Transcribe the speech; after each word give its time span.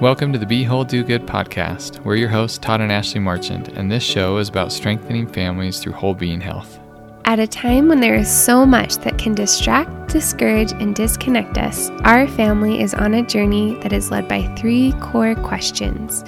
Welcome 0.00 0.32
to 0.32 0.38
the 0.38 0.46
Be 0.46 0.62
Whole 0.62 0.84
Do 0.84 1.02
Good 1.02 1.26
podcast. 1.26 2.04
We're 2.04 2.14
your 2.14 2.28
hosts, 2.28 2.56
Todd 2.56 2.80
and 2.80 2.92
Ashley 2.92 3.18
Marchand, 3.18 3.76
and 3.76 3.90
this 3.90 4.04
show 4.04 4.36
is 4.36 4.48
about 4.48 4.70
strengthening 4.70 5.26
families 5.26 5.80
through 5.80 5.94
whole 5.94 6.14
being 6.14 6.40
health. 6.40 6.78
At 7.24 7.40
a 7.40 7.48
time 7.48 7.88
when 7.88 7.98
there 7.98 8.14
is 8.14 8.30
so 8.30 8.64
much 8.64 8.98
that 8.98 9.18
can 9.18 9.34
distract, 9.34 10.12
discourage, 10.12 10.70
and 10.70 10.94
disconnect 10.94 11.58
us, 11.58 11.90
our 12.04 12.28
family 12.28 12.80
is 12.80 12.94
on 12.94 13.14
a 13.14 13.26
journey 13.26 13.74
that 13.82 13.92
is 13.92 14.12
led 14.12 14.28
by 14.28 14.42
three 14.54 14.92
core 15.00 15.34
questions. 15.34 16.22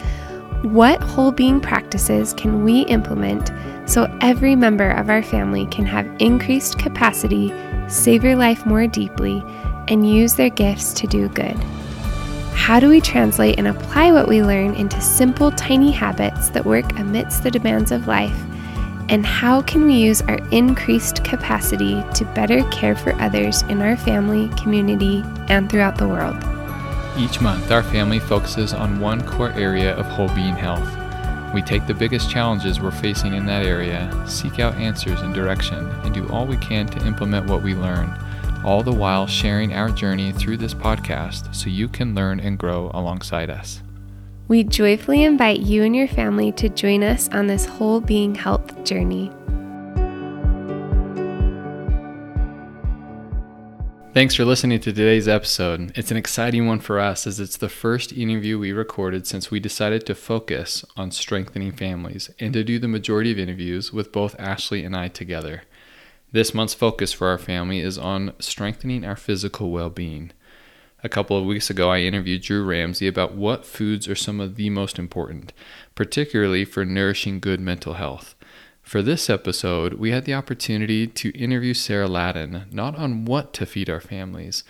What 0.62 1.00
whole 1.00 1.30
being 1.30 1.60
practices 1.60 2.34
can 2.34 2.64
we 2.64 2.80
implement 2.86 3.52
so 3.88 4.12
every 4.20 4.56
member 4.56 4.90
of 4.90 5.08
our 5.08 5.22
family 5.22 5.66
can 5.66 5.86
have 5.86 6.10
increased 6.18 6.80
capacity, 6.80 7.54
savor 7.88 8.34
life 8.34 8.66
more 8.66 8.88
deeply, 8.88 9.44
and 9.86 10.10
use 10.10 10.34
their 10.34 10.50
gifts 10.50 10.92
to 10.94 11.06
do 11.06 11.28
good? 11.28 11.56
How 12.60 12.78
do 12.78 12.90
we 12.90 13.00
translate 13.00 13.58
and 13.58 13.66
apply 13.66 14.12
what 14.12 14.28
we 14.28 14.42
learn 14.44 14.74
into 14.74 15.00
simple, 15.00 15.50
tiny 15.50 15.90
habits 15.90 16.50
that 16.50 16.66
work 16.66 16.98
amidst 16.98 17.42
the 17.42 17.50
demands 17.50 17.90
of 17.90 18.06
life? 18.06 18.38
And 19.08 19.24
how 19.24 19.62
can 19.62 19.86
we 19.86 19.94
use 19.94 20.20
our 20.20 20.38
increased 20.50 21.24
capacity 21.24 22.04
to 22.14 22.24
better 22.34 22.62
care 22.64 22.94
for 22.94 23.14
others 23.14 23.62
in 23.62 23.80
our 23.80 23.96
family, 23.96 24.50
community, 24.62 25.24
and 25.48 25.70
throughout 25.70 25.96
the 25.96 26.06
world? 26.06 26.36
Each 27.18 27.40
month, 27.40 27.72
our 27.72 27.82
family 27.82 28.20
focuses 28.20 28.74
on 28.74 29.00
one 29.00 29.26
core 29.26 29.52
area 29.52 29.96
of 29.96 30.04
whole 30.04 30.28
being 30.28 30.54
health. 30.54 30.86
We 31.54 31.62
take 31.62 31.86
the 31.86 31.94
biggest 31.94 32.30
challenges 32.30 32.78
we're 32.78 32.90
facing 32.90 33.32
in 33.32 33.46
that 33.46 33.64
area, 33.64 34.12
seek 34.28 34.60
out 34.60 34.74
answers 34.74 35.22
and 35.22 35.34
direction, 35.34 35.88
and 36.04 36.12
do 36.12 36.28
all 36.28 36.46
we 36.46 36.58
can 36.58 36.86
to 36.88 37.06
implement 37.06 37.46
what 37.46 37.62
we 37.62 37.74
learn, 37.74 38.14
all 38.64 38.82
the 38.82 38.92
while 38.92 39.26
sharing 39.26 39.72
our 39.72 39.90
journey 39.90 40.32
through 40.32 40.56
this 40.56 40.74
podcast 40.74 41.54
so 41.54 41.68
you 41.68 41.88
can 41.88 42.14
learn 42.14 42.40
and 42.40 42.58
grow 42.58 42.90
alongside 42.92 43.50
us. 43.50 43.82
We 44.48 44.64
joyfully 44.64 45.22
invite 45.22 45.60
you 45.60 45.84
and 45.84 45.94
your 45.94 46.08
family 46.08 46.52
to 46.52 46.68
join 46.68 47.02
us 47.02 47.28
on 47.28 47.46
this 47.46 47.66
whole 47.66 48.00
being 48.00 48.34
health 48.34 48.84
journey. 48.84 49.30
Thanks 54.12 54.34
for 54.34 54.44
listening 54.44 54.80
to 54.80 54.92
today's 54.92 55.28
episode. 55.28 55.92
It's 55.96 56.10
an 56.10 56.16
exciting 56.16 56.66
one 56.66 56.80
for 56.80 56.98
us 56.98 57.28
as 57.28 57.38
it's 57.38 57.56
the 57.56 57.68
first 57.68 58.12
interview 58.12 58.58
we 58.58 58.72
recorded 58.72 59.24
since 59.24 59.52
we 59.52 59.60
decided 59.60 60.04
to 60.06 60.16
focus 60.16 60.84
on 60.96 61.12
strengthening 61.12 61.70
families 61.70 62.28
and 62.40 62.52
to 62.54 62.64
do 62.64 62.80
the 62.80 62.88
majority 62.88 63.30
of 63.30 63.38
interviews 63.38 63.92
with 63.92 64.10
both 64.10 64.34
Ashley 64.36 64.84
and 64.84 64.96
I 64.96 65.06
together. 65.06 65.62
This 66.32 66.54
month's 66.54 66.74
focus 66.74 67.12
for 67.12 67.26
our 67.26 67.38
family 67.38 67.80
is 67.80 67.98
on 67.98 68.34
strengthening 68.38 69.04
our 69.04 69.16
physical 69.16 69.72
well 69.72 69.90
being. 69.90 70.30
A 71.02 71.08
couple 71.08 71.36
of 71.36 71.44
weeks 71.44 71.70
ago, 71.70 71.90
I 71.90 72.00
interviewed 72.00 72.42
Drew 72.42 72.64
Ramsey 72.64 73.08
about 73.08 73.34
what 73.34 73.64
foods 73.64 74.06
are 74.06 74.14
some 74.14 74.38
of 74.38 74.54
the 74.54 74.70
most 74.70 74.96
important, 74.96 75.52
particularly 75.96 76.64
for 76.64 76.84
nourishing 76.84 77.40
good 77.40 77.58
mental 77.58 77.94
health. 77.94 78.36
For 78.80 79.02
this 79.02 79.28
episode, 79.28 79.94
we 79.94 80.12
had 80.12 80.24
the 80.24 80.34
opportunity 80.34 81.08
to 81.08 81.36
interview 81.36 81.74
Sarah 81.74 82.08
Ladden 82.08 82.66
not 82.70 82.94
on 82.96 83.24
what 83.24 83.52
to 83.54 83.66
feed 83.66 83.90
our 83.90 84.00
families, 84.00 84.62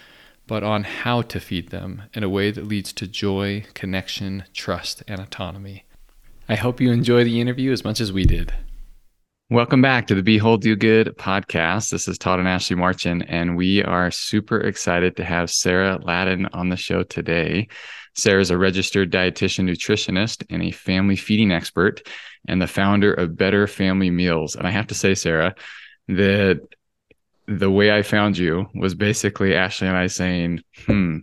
but 0.47 0.63
on 0.63 0.85
how 0.85 1.21
to 1.23 1.41
feed 1.41 1.69
them 1.69 2.05
in 2.15 2.23
a 2.23 2.29
way 2.29 2.51
that 2.51 2.67
leads 2.67 2.93
to 2.95 3.07
joy, 3.07 3.65
connection, 3.75 4.45
trust, 4.55 5.03
and 5.07 5.21
autonomy. 5.21 5.85
I 6.49 6.55
hope 6.55 6.81
you 6.81 6.91
enjoy 6.91 7.25
the 7.25 7.41
interview 7.41 7.71
as 7.71 7.85
much 7.85 8.01
as 8.01 8.13
we 8.13 8.25
did. 8.25 8.55
Welcome 9.53 9.83
back 9.83 10.07
to 10.07 10.15
the 10.15 10.23
Be 10.23 10.39
Whole 10.39 10.59
Do 10.59 10.77
Good 10.77 11.17
podcast. 11.19 11.91
This 11.91 12.07
is 12.07 12.19
Todd 12.19 12.39
and 12.39 12.47
Ashley 12.47 12.77
Marchand, 12.77 13.29
and 13.29 13.57
we 13.57 13.83
are 13.83 14.09
super 14.13 14.61
excited 14.61 15.17
to 15.17 15.25
have 15.25 15.51
Sarah 15.51 15.99
Ladden 16.01 16.47
on 16.53 16.69
the 16.69 16.77
show 16.77 17.03
today. 17.03 17.67
Sarah 18.15 18.41
is 18.41 18.53
a 18.53 18.57
registered 18.57 19.11
dietitian 19.11 19.69
nutritionist 19.69 20.45
and 20.51 20.63
a 20.63 20.71
family 20.71 21.17
feeding 21.17 21.51
expert, 21.51 22.07
and 22.47 22.63
the 22.63 22.69
founder 22.69 23.13
of 23.13 23.37
Better 23.37 23.67
Family 23.67 24.09
Meals. 24.09 24.55
And 24.55 24.69
I 24.69 24.71
have 24.71 24.87
to 24.87 24.95
say, 24.95 25.17
Sarah, 25.17 25.57
that 26.07 26.61
the 27.49 27.73
way 27.73 27.91
I 27.91 28.03
found 28.03 28.39
you 28.39 28.69
was 28.73 28.95
basically 28.95 29.57
Ashley 29.57 29.89
and 29.89 29.97
I 29.97 30.07
saying, 30.07 30.63
hmm, 30.87 31.19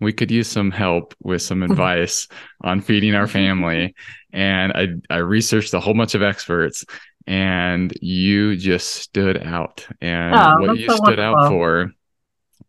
we 0.00 0.12
could 0.12 0.30
use 0.30 0.48
some 0.48 0.70
help 0.70 1.14
with 1.22 1.42
some 1.42 1.62
advice 1.70 2.26
on 2.62 2.80
feeding 2.80 3.14
our 3.14 3.26
family. 3.26 3.94
And 4.32 4.72
I, 4.72 5.14
I 5.14 5.18
researched 5.18 5.74
a 5.74 5.80
whole 5.80 5.94
bunch 5.94 6.14
of 6.14 6.22
experts 6.22 6.84
and 7.26 7.92
you 8.00 8.56
just 8.56 8.88
stood 8.96 9.42
out. 9.42 9.86
And 10.00 10.34
oh, 10.34 10.66
what 10.66 10.78
you 10.78 10.88
so 10.88 10.96
stood 10.96 11.18
wonderful. 11.18 11.36
out 11.36 11.48
for 11.48 11.92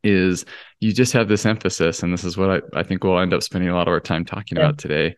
is 0.03 0.45
you 0.79 0.93
just 0.93 1.13
have 1.13 1.27
this 1.27 1.45
emphasis, 1.45 2.03
and 2.03 2.11
this 2.11 2.23
is 2.23 2.37
what 2.37 2.49
I, 2.49 2.79
I 2.79 2.83
think 2.83 3.03
we'll 3.03 3.19
end 3.19 3.33
up 3.33 3.43
spending 3.43 3.69
a 3.69 3.75
lot 3.75 3.87
of 3.87 3.93
our 3.93 3.99
time 3.99 4.25
talking 4.25 4.57
yeah. 4.57 4.65
about 4.65 4.77
today. 4.77 5.15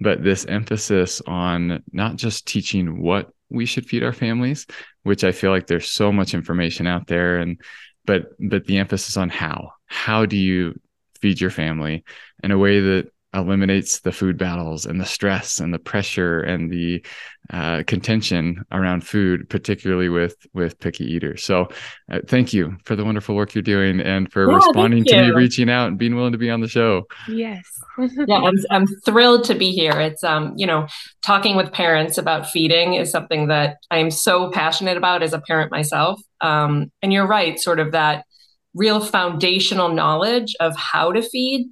But 0.00 0.24
this 0.24 0.44
emphasis 0.46 1.22
on 1.26 1.82
not 1.92 2.16
just 2.16 2.46
teaching 2.46 3.00
what 3.00 3.30
we 3.48 3.64
should 3.64 3.86
feed 3.86 4.02
our 4.02 4.12
families, 4.12 4.66
which 5.04 5.22
I 5.22 5.30
feel 5.30 5.50
like 5.50 5.66
there's 5.66 5.88
so 5.88 6.12
much 6.12 6.34
information 6.34 6.86
out 6.86 7.06
there, 7.06 7.38
and 7.38 7.60
but 8.04 8.32
but 8.38 8.66
the 8.66 8.78
emphasis 8.78 9.16
on 9.16 9.28
how. 9.28 9.72
How 9.86 10.26
do 10.26 10.36
you 10.36 10.78
feed 11.24 11.40
your 11.40 11.48
family 11.48 12.04
in 12.42 12.50
a 12.50 12.58
way 12.58 12.80
that 12.80 13.10
eliminates 13.32 14.00
the 14.00 14.12
food 14.12 14.36
battles 14.36 14.84
and 14.84 15.00
the 15.00 15.06
stress 15.06 15.58
and 15.58 15.72
the 15.72 15.78
pressure 15.78 16.40
and 16.40 16.70
the 16.70 17.02
uh, 17.50 17.82
contention 17.86 18.62
around 18.70 19.06
food, 19.06 19.48
particularly 19.48 20.10
with 20.10 20.36
with 20.52 20.78
picky 20.80 21.04
eaters. 21.04 21.42
So, 21.42 21.68
uh, 22.12 22.20
thank 22.28 22.52
you 22.52 22.76
for 22.84 22.94
the 22.94 23.06
wonderful 23.06 23.34
work 23.34 23.54
you're 23.54 23.62
doing 23.62 24.00
and 24.00 24.30
for 24.30 24.50
yeah, 24.50 24.56
responding 24.56 25.02
to 25.06 25.22
me, 25.22 25.30
reaching 25.30 25.70
out, 25.70 25.88
and 25.88 25.98
being 25.98 26.14
willing 26.14 26.32
to 26.32 26.38
be 26.38 26.50
on 26.50 26.60
the 26.60 26.68
show. 26.68 27.04
Yes. 27.26 27.64
yeah, 28.28 28.36
I'm 28.36 28.56
I'm 28.70 28.86
thrilled 29.06 29.44
to 29.44 29.54
be 29.54 29.72
here. 29.72 29.98
It's 29.98 30.22
um, 30.22 30.52
you 30.56 30.66
know, 30.66 30.88
talking 31.24 31.56
with 31.56 31.72
parents 31.72 32.18
about 32.18 32.50
feeding 32.50 32.94
is 32.94 33.10
something 33.10 33.48
that 33.48 33.78
I 33.90 33.96
am 33.96 34.10
so 34.10 34.50
passionate 34.50 34.98
about 34.98 35.22
as 35.22 35.32
a 35.32 35.40
parent 35.40 35.72
myself. 35.72 36.20
Um, 36.42 36.92
and 37.00 37.14
you're 37.14 37.26
right, 37.26 37.58
sort 37.58 37.80
of 37.80 37.92
that 37.92 38.26
real 38.74 39.00
foundational 39.00 39.88
knowledge 39.88 40.54
of 40.60 40.76
how 40.76 41.12
to 41.12 41.22
feed 41.22 41.70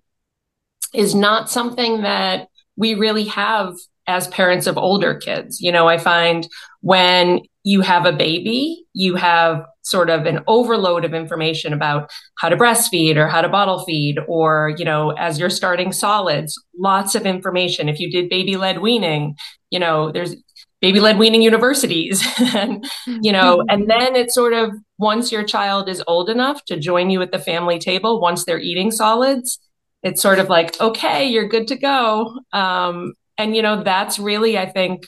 is 0.95 1.15
not 1.15 1.51
something 1.51 2.03
that 2.03 2.49
we 2.77 2.95
really 2.95 3.25
have 3.25 3.75
as 4.07 4.29
parents 4.29 4.67
of 4.67 4.77
older 4.77 5.15
kids. 5.15 5.61
You 5.61 5.73
know, 5.73 5.89
I 5.89 5.99
find 5.99 6.49
when 6.81 7.41
you 7.65 7.81
have 7.81 8.07
a 8.07 8.13
baby, 8.13 8.85
you 8.93 9.15
have 9.17 9.65
sort 9.83 10.11
of 10.11 10.27
an 10.27 10.41
overload 10.47 11.05
of 11.05 11.15
information 11.15 11.73
about 11.73 12.11
how 12.39 12.49
to 12.49 12.57
breastfeed 12.57 13.17
or 13.17 13.29
how 13.29 13.41
to 13.41 13.49
bottle 13.49 13.84
feed, 13.84 14.19
or, 14.29 14.75
you 14.77 14.84
know, 14.84 15.11
as 15.13 15.39
you're 15.39 15.51
starting 15.51 15.93
solids, 15.93 16.61
lots 16.77 17.15
of 17.15 17.27
information. 17.27 17.89
If 17.89 18.01
you 18.01 18.11
did 18.11 18.29
baby 18.29 18.57
led 18.57 18.81
weaning, 18.81 19.37
you 19.71 19.79
know, 19.79 20.13
there's 20.13 20.37
baby 20.82 21.00
led 21.00 21.16
weaning 21.16 21.41
universities. 21.41 22.22
and, 22.54 22.84
you 23.06 23.32
know, 23.32 23.59
mm-hmm. 23.59 23.70
and 23.70 23.88
then 23.88 24.15
it's 24.15 24.34
sort 24.34 24.53
of 24.53 24.72
once 24.98 25.32
your 25.32 25.44
child 25.44 25.88
is 25.88 26.03
old 26.06 26.28
enough 26.28 26.62
to 26.66 26.78
join 26.78 27.09
you 27.09 27.22
at 27.22 27.32
the 27.32 27.38
family 27.38 27.78
table, 27.78 28.20
once 28.20 28.44
they're 28.44 28.60
eating 28.60 28.91
solids, 28.91 29.59
it's 30.03 30.21
sort 30.21 30.41
of 30.41 30.48
like, 30.48 30.78
okay, 30.81 31.26
you're 31.26 31.48
good 31.48 31.69
to 31.69 31.76
go. 31.76 32.37
Um, 32.53 33.15
and, 33.38 33.56
you 33.56 33.62
know, 33.62 33.82
that's 33.82 34.19
really, 34.19 34.59
I 34.59 34.66
think, 34.66 35.06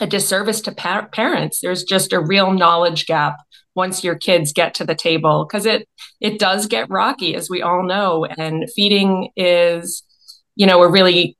a 0.00 0.06
disservice 0.06 0.60
to 0.62 0.72
pa- 0.72 1.08
parents. 1.10 1.60
There's 1.60 1.84
just 1.84 2.12
a 2.12 2.20
real 2.20 2.52
knowledge 2.52 3.06
gap 3.06 3.36
once 3.74 4.04
your 4.04 4.14
kids 4.14 4.52
get 4.52 4.74
to 4.74 4.84
the 4.84 4.94
table 4.94 5.46
because 5.48 5.64
it 5.64 5.88
it 6.20 6.38
does 6.38 6.66
get 6.66 6.90
rocky 6.90 7.34
as 7.34 7.48
we 7.48 7.62
all 7.62 7.82
know 7.82 8.26
and 8.26 8.68
feeding 8.76 9.30
is 9.34 10.02
you 10.56 10.66
know 10.66 10.82
a 10.82 10.90
really 10.90 11.38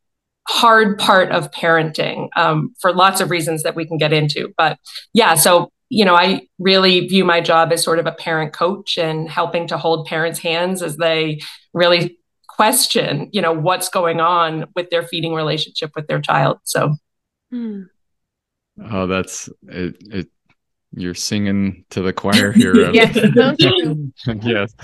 hard 0.49 0.99
part 0.99 1.31
of 1.31 1.51
parenting 1.51 2.29
um, 2.37 2.75
for 2.81 2.93
lots 2.93 3.21
of 3.21 3.31
reasons 3.31 3.63
that 3.63 3.77
we 3.77 3.87
can 3.87 3.97
get 3.97 4.13
into 4.13 4.53
but 4.57 4.79
yeah 5.13 5.35
so 5.35 5.71
you 5.89 6.05
know 6.05 6.15
i 6.15 6.41
really 6.59 7.07
view 7.07 7.25
my 7.25 7.41
job 7.41 7.73
as 7.73 7.83
sort 7.83 7.99
of 7.99 8.07
a 8.07 8.13
parent 8.13 8.53
coach 8.53 8.99
and 8.99 9.29
helping 9.29 9.67
to 9.69 9.79
hold 9.79 10.07
parents 10.07 10.41
hands 10.41 10.83
as 10.83 10.97
they 10.97 11.41
really 11.73 12.19
question 12.49 13.31
you 13.33 13.41
know 13.41 13.53
what's 13.53 13.89
going 13.89 14.21
on 14.21 14.67
with 14.75 14.91
their 14.91 15.05
feeding 15.05 15.35
relationship 15.35 15.91
with 15.95 16.07
their 16.07 16.21
child 16.21 16.59
so. 16.65 16.95
Hmm. 17.51 17.83
oh 18.91 19.07
that's 19.07 19.49
it, 19.69 19.97
it 20.11 20.29
you're 20.95 21.15
singing 21.15 21.87
to 21.91 22.03
the 22.03 22.13
choir 22.13 22.53
here. 22.53 22.91
Yes. 22.93 23.17
Yes 24.43 24.75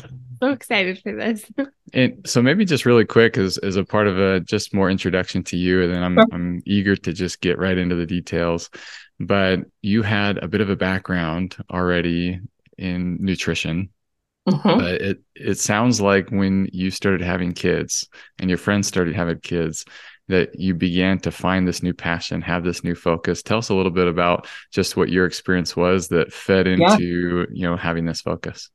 so 0.43 0.51
excited 0.51 1.01
for 1.03 1.13
this 1.15 1.45
and 1.93 2.27
so 2.27 2.43
maybe 2.43 2.65
just 2.65 2.87
really 2.87 3.05
quick 3.05 3.37
as, 3.37 3.59
as 3.59 3.77
a 3.77 3.85
part 3.85 4.07
of 4.07 4.19
a 4.19 4.41
just 4.41 4.75
more 4.75 4.91
introduction 4.91 5.43
to 5.43 5.57
you 5.57 5.83
and 5.83 5.93
then 5.93 6.03
I'm, 6.03 6.15
sure. 6.15 6.27
I'm 6.33 6.63
eager 6.67 6.97
to 6.97 7.13
just 7.13 7.41
get 7.41 7.59
right 7.59 7.77
into 7.77 7.95
the 7.95 8.07
details 8.07 8.71
but 9.21 9.61
you 9.83 10.03
had 10.03 10.39
a 10.39 10.49
bit 10.49 10.61
of 10.61 10.71
a 10.71 10.77
background 10.77 11.57
already 11.71 12.41
in 12.77 13.19
nutrition 13.21 13.91
Mm-hmm. 14.49 14.79
But 14.79 14.95
it 15.03 15.21
it 15.35 15.59
sounds 15.59 16.01
like 16.01 16.31
when 16.31 16.69
you 16.73 16.91
started 16.91 17.21
having 17.21 17.53
kids 17.53 18.09
and 18.39 18.49
your 18.49 18.59
friends 18.59 18.89
started 18.89 19.15
having 19.15 19.41
kids 19.41 19.85
that 20.29 20.59
you 20.59 20.75
began 20.75 21.19
to 21.21 21.31
find 21.31 21.67
this 21.67 21.83
new 21.83 21.95
passion, 21.95 22.41
have 22.43 22.65
this 22.65 22.85
new 22.85 22.95
focus. 22.95 23.43
Tell 23.43 23.59
us 23.59 23.71
a 23.71 23.75
little 23.75 23.93
bit 23.93 24.07
about 24.07 24.47
just 24.73 24.97
what 24.97 25.09
your 25.09 25.27
experience 25.27 25.75
was 25.75 26.09
that 26.09 26.33
fed 26.33 26.67
into, 26.67 27.39
yeah. 27.39 27.45
you 27.53 27.63
know, 27.63 27.77
having 27.77 28.05
this 28.05 28.21
focus. 28.21 28.71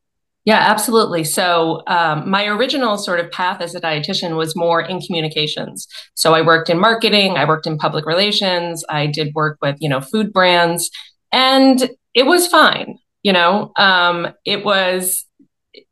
Yeah, 0.45 0.57
absolutely. 0.59 1.23
So, 1.23 1.83
um, 1.87 2.29
my 2.29 2.45
original 2.47 2.97
sort 2.97 3.21
of 3.21 3.31
path 3.31 3.61
as 3.61 3.75
a 3.75 3.81
dietitian 3.81 4.35
was 4.35 4.55
more 4.57 4.81
in 4.81 4.99
communications. 4.99 5.87
So, 6.15 6.33
I 6.33 6.41
worked 6.41 6.69
in 6.69 6.79
marketing, 6.79 7.37
I 7.37 7.45
worked 7.45 7.65
in 7.65 7.77
public 7.77 8.05
relations, 8.05 8.83
I 8.89 9.07
did 9.07 9.33
work 9.35 9.57
with, 9.61 9.77
you 9.79 9.87
know, 9.87 10.01
food 10.01 10.33
brands, 10.33 10.89
and 11.31 11.89
it 12.13 12.25
was 12.25 12.47
fine. 12.47 12.99
You 13.23 13.31
know, 13.31 13.71
um, 13.77 14.33
it 14.45 14.65
was 14.65 15.25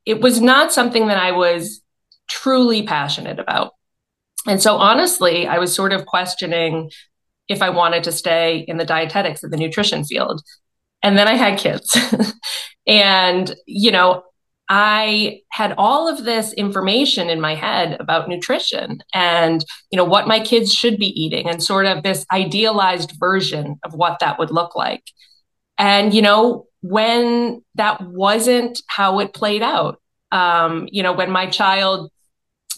it 0.05 0.21
was 0.21 0.41
not 0.41 0.73
something 0.73 1.07
that 1.07 1.17
I 1.17 1.31
was 1.31 1.81
truly 2.29 2.83
passionate 2.83 3.39
about. 3.39 3.71
And 4.47 4.61
so, 4.61 4.75
honestly, 4.77 5.47
I 5.47 5.59
was 5.59 5.73
sort 5.73 5.93
of 5.93 6.05
questioning 6.05 6.89
if 7.47 7.61
I 7.61 7.69
wanted 7.69 8.03
to 8.05 8.11
stay 8.11 8.65
in 8.67 8.77
the 8.77 8.85
dietetics 8.85 9.43
or 9.43 9.49
the 9.49 9.57
nutrition 9.57 10.03
field. 10.03 10.41
And 11.03 11.17
then 11.17 11.27
I 11.27 11.35
had 11.35 11.59
kids. 11.59 11.95
and, 12.87 13.55
you 13.65 13.91
know, 13.91 14.23
I 14.73 15.41
had 15.49 15.75
all 15.77 16.07
of 16.07 16.23
this 16.23 16.53
information 16.53 17.29
in 17.29 17.41
my 17.41 17.55
head 17.55 17.97
about 17.99 18.29
nutrition 18.29 19.03
and 19.13 19.65
you 19.91 19.97
know 19.97 20.05
what 20.05 20.29
my 20.29 20.39
kids 20.39 20.73
should 20.73 20.97
be 20.97 21.07
eating 21.21 21.49
and 21.49 21.61
sort 21.61 21.87
of 21.87 22.03
this 22.03 22.25
idealized 22.31 23.11
version 23.19 23.77
of 23.83 23.93
what 23.93 24.19
that 24.19 24.39
would 24.39 24.49
look 24.49 24.73
like. 24.73 25.03
And 25.77 26.13
you 26.13 26.21
know 26.21 26.67
when 26.79 27.65
that 27.75 27.99
wasn't 28.01 28.81
how 28.87 29.19
it 29.19 29.33
played 29.33 29.61
out. 29.61 30.01
Um, 30.31 30.87
you 30.89 31.03
know 31.03 31.11
when 31.11 31.31
my 31.31 31.47
child, 31.47 32.09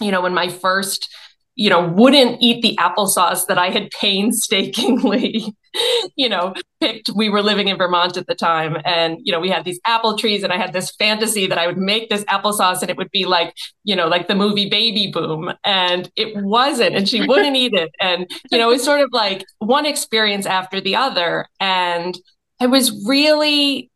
you 0.01 0.09
know 0.09 0.21
when 0.21 0.33
my 0.33 0.49
first 0.49 1.13
you 1.55 1.69
know, 1.69 1.87
wouldn't 1.87 2.41
eat 2.41 2.61
the 2.61 2.75
applesauce 2.77 3.45
that 3.47 3.57
I 3.57 3.69
had 3.69 3.91
painstakingly, 3.91 5.53
you 6.15 6.27
know, 6.27 6.53
picked. 6.81 7.09
We 7.15 7.29
were 7.29 7.43
living 7.43 7.67
in 7.67 7.77
Vermont 7.77 8.17
at 8.17 8.25
the 8.27 8.35
time. 8.35 8.77
And, 8.85 9.17
you 9.23 9.31
know, 9.31 9.39
we 9.39 9.49
had 9.49 9.63
these 9.63 9.79
apple 9.85 10.17
trees, 10.17 10.43
and 10.43 10.51
I 10.51 10.57
had 10.57 10.73
this 10.73 10.91
fantasy 10.95 11.45
that 11.47 11.57
I 11.57 11.67
would 11.67 11.77
make 11.77 12.09
this 12.09 12.23
applesauce 12.25 12.81
and 12.81 12.89
it 12.89 12.97
would 12.97 13.11
be 13.11 13.25
like, 13.25 13.53
you 13.83 13.95
know, 13.95 14.07
like 14.07 14.27
the 14.27 14.35
movie 14.35 14.67
Baby 14.67 15.11
Boom. 15.11 15.53
And 15.63 16.11
it 16.15 16.35
wasn't. 16.43 16.95
And 16.95 17.07
she 17.07 17.27
wouldn't 17.27 17.55
eat 17.55 17.73
it. 17.73 17.91
And, 17.99 18.29
you 18.51 18.57
know, 18.57 18.71
it's 18.71 18.83
sort 18.83 19.01
of 19.01 19.09
like 19.11 19.45
one 19.59 19.85
experience 19.85 20.45
after 20.45 20.81
the 20.81 20.95
other. 20.95 21.47
And 21.59 22.17
I 22.59 22.65
was 22.65 23.05
really 23.05 23.91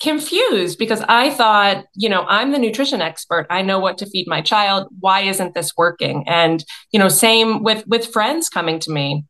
confused 0.00 0.78
because 0.78 1.02
I 1.08 1.30
thought, 1.30 1.84
you 1.94 2.08
know, 2.08 2.24
I'm 2.28 2.52
the 2.52 2.58
nutrition 2.58 3.00
expert. 3.00 3.46
I 3.50 3.62
know 3.62 3.78
what 3.78 3.98
to 3.98 4.06
feed 4.06 4.26
my 4.26 4.40
child. 4.40 4.88
Why 5.00 5.20
isn't 5.20 5.54
this 5.54 5.76
working? 5.76 6.24
And, 6.26 6.64
you 6.90 6.98
know, 6.98 7.08
same 7.08 7.62
with 7.62 7.86
with 7.86 8.12
friends 8.12 8.48
coming 8.48 8.78
to 8.80 8.90
me. 8.90 9.24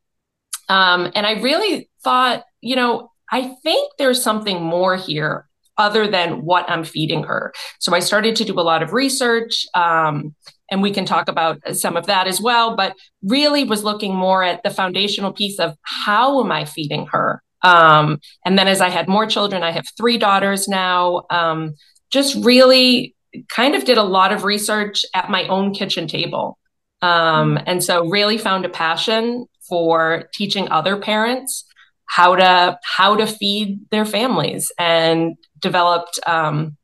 Um, 0.69 1.11
and 1.15 1.27
I 1.27 1.33
really 1.41 1.91
thought, 2.03 2.45
you 2.61 2.77
know, 2.77 3.11
I 3.31 3.55
think 3.63 3.93
there's 3.99 4.23
something 4.23 4.63
more 4.63 4.97
here 4.97 5.49
other 5.79 6.07
than 6.07 6.45
what 6.45 6.71
I'm 6.71 6.85
feeding 6.85 7.25
her. 7.25 7.53
So 7.79 7.95
I 7.95 8.01
started 8.01 8.37
to 8.37 8.45
do 8.45 8.59
a 8.59 8.63
lot 8.63 8.83
of 8.83 8.93
research. 8.93 9.67
Um, 9.75 10.35
and 10.71 10.83
we 10.83 10.93
can 10.93 11.05
talk 11.05 11.29
about 11.29 11.59
some 11.75 11.97
of 11.97 12.07
that 12.07 12.27
as 12.29 12.41
well, 12.41 12.77
but 12.77 12.95
really 13.23 13.65
was 13.65 13.83
looking 13.83 14.15
more 14.15 14.45
at 14.45 14.63
the 14.63 14.71
foundational 14.71 15.33
piece 15.33 15.59
of 15.59 15.77
how 15.83 16.41
am 16.45 16.53
I 16.53 16.65
feeding 16.65 17.07
her? 17.07 17.43
Um, 17.62 18.21
and 18.45 18.59
then 18.59 18.69
as 18.69 18.81
I 18.81 18.89
had 18.89 19.09
more 19.09 19.27
children, 19.27 19.62
I 19.62 19.71
have 19.71 19.87
three 19.97 20.19
daughters 20.19 20.69
now, 20.69 21.25
um, 21.31 21.75
just 22.11 22.43
really 22.45 23.15
kind 23.49 23.75
of 23.75 23.85
did 23.85 23.99
a 23.99 24.03
lot 24.03 24.33
of 24.33 24.45
research 24.45 25.05
at 25.15 25.31
my 25.31 25.47
own 25.49 25.73
kitchen 25.73 26.07
table. 26.09 26.59
Um, 27.03 27.57
mm. 27.57 27.62
and 27.67 27.83
so 27.83 28.07
really 28.09 28.39
found 28.39 28.65
a 28.65 28.69
passion 28.69 29.47
for 29.69 30.29
teaching 30.35 30.69
other 30.71 30.97
parents 30.97 31.65
how 32.11 32.35
to 32.35 32.79
how 32.83 33.15
to 33.15 33.27
feed 33.27 33.89
their 33.91 34.05
families 34.05 34.73
and 34.79 35.37
developed 35.61 36.19
um, 36.27 36.77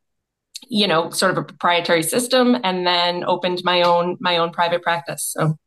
you 0.69 0.87
know 0.87 1.09
sort 1.09 1.31
of 1.31 1.37
a 1.37 1.43
proprietary 1.43 2.01
system 2.01 2.55
and 2.63 2.87
then 2.87 3.23
opened 3.25 3.61
my 3.63 3.81
own 3.81 4.17
my 4.19 4.37
own 4.37 4.51
private 4.51 4.81
practice. 4.81 5.23
So. 5.37 5.57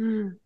Mm, 0.00 0.36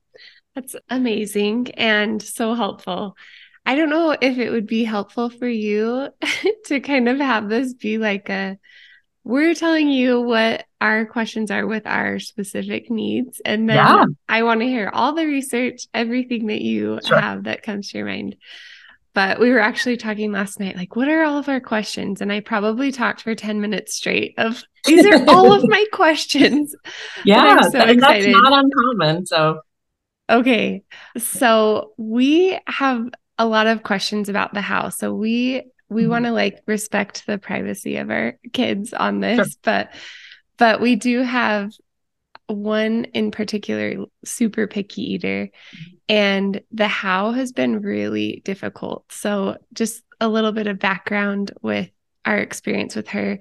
that's 0.54 0.74
amazing 0.90 1.70
and 1.74 2.20
so 2.20 2.54
helpful 2.54 3.16
I 3.66 3.74
don't 3.74 3.90
know 3.90 4.16
if 4.18 4.38
it 4.38 4.50
would 4.50 4.66
be 4.66 4.84
helpful 4.84 5.28
for 5.28 5.48
you 5.48 6.08
to 6.66 6.80
kind 6.80 7.08
of 7.08 7.18
have 7.18 7.48
this 7.48 7.74
be 7.74 7.98
like 7.98 8.28
a 8.30 8.58
we're 9.24 9.56
telling 9.56 9.88
you 9.88 10.20
what 10.20 10.64
our 10.80 11.04
questions 11.04 11.50
are 11.50 11.66
with 11.66 11.84
our 11.84 12.20
specific 12.20 12.88
needs. 12.90 13.42
And 13.44 13.68
then 13.68 13.76
yeah. 13.76 14.04
I 14.28 14.44
want 14.44 14.60
to 14.60 14.66
hear 14.66 14.88
all 14.92 15.14
the 15.14 15.26
research, 15.26 15.88
everything 15.92 16.46
that 16.46 16.60
you 16.60 17.00
sure. 17.04 17.20
have 17.20 17.44
that 17.44 17.64
comes 17.64 17.90
to 17.90 17.98
your 17.98 18.06
mind. 18.06 18.36
But 19.14 19.40
we 19.40 19.50
were 19.50 19.58
actually 19.58 19.96
talking 19.96 20.30
last 20.30 20.60
night, 20.60 20.76
like, 20.76 20.94
what 20.94 21.08
are 21.08 21.24
all 21.24 21.38
of 21.38 21.48
our 21.48 21.58
questions? 21.58 22.20
And 22.20 22.30
I 22.30 22.38
probably 22.38 22.92
talked 22.92 23.22
for 23.22 23.34
10 23.34 23.60
minutes 23.60 23.94
straight 23.96 24.34
of 24.38 24.62
these 24.84 25.04
are 25.04 25.24
all 25.28 25.52
of 25.52 25.68
my 25.68 25.84
questions. 25.92 26.72
Yeah, 27.24 27.62
so 27.62 27.70
that's 27.70 27.96
not 27.96 28.64
uncommon. 28.64 29.26
So 29.26 29.58
Okay. 30.28 30.82
So 31.18 31.92
we 31.96 32.58
have 32.66 33.08
a 33.38 33.46
lot 33.46 33.66
of 33.66 33.82
questions 33.82 34.28
about 34.28 34.54
the 34.54 34.60
house. 34.60 34.98
So 34.98 35.12
we 35.14 35.62
we 35.88 36.02
mm-hmm. 36.02 36.10
want 36.10 36.24
to 36.24 36.32
like 36.32 36.62
respect 36.66 37.26
the 37.26 37.38
privacy 37.38 37.96
of 37.96 38.10
our 38.10 38.38
kids 38.52 38.92
on 38.92 39.20
this, 39.20 39.36
sure. 39.36 39.46
but 39.62 39.94
but 40.56 40.80
we 40.80 40.96
do 40.96 41.22
have 41.22 41.72
one 42.48 43.04
in 43.06 43.30
particular 43.30 44.04
super 44.24 44.66
picky 44.66 45.14
eater 45.14 45.50
and 46.08 46.60
the 46.70 46.86
how 46.86 47.32
has 47.32 47.52
been 47.52 47.80
really 47.80 48.42
difficult. 48.44 49.04
So 49.10 49.56
just 49.72 50.02
a 50.20 50.28
little 50.28 50.52
bit 50.52 50.66
of 50.66 50.78
background 50.78 51.52
with 51.62 51.90
our 52.24 52.38
experience 52.38 52.94
with 52.94 53.08
her. 53.08 53.38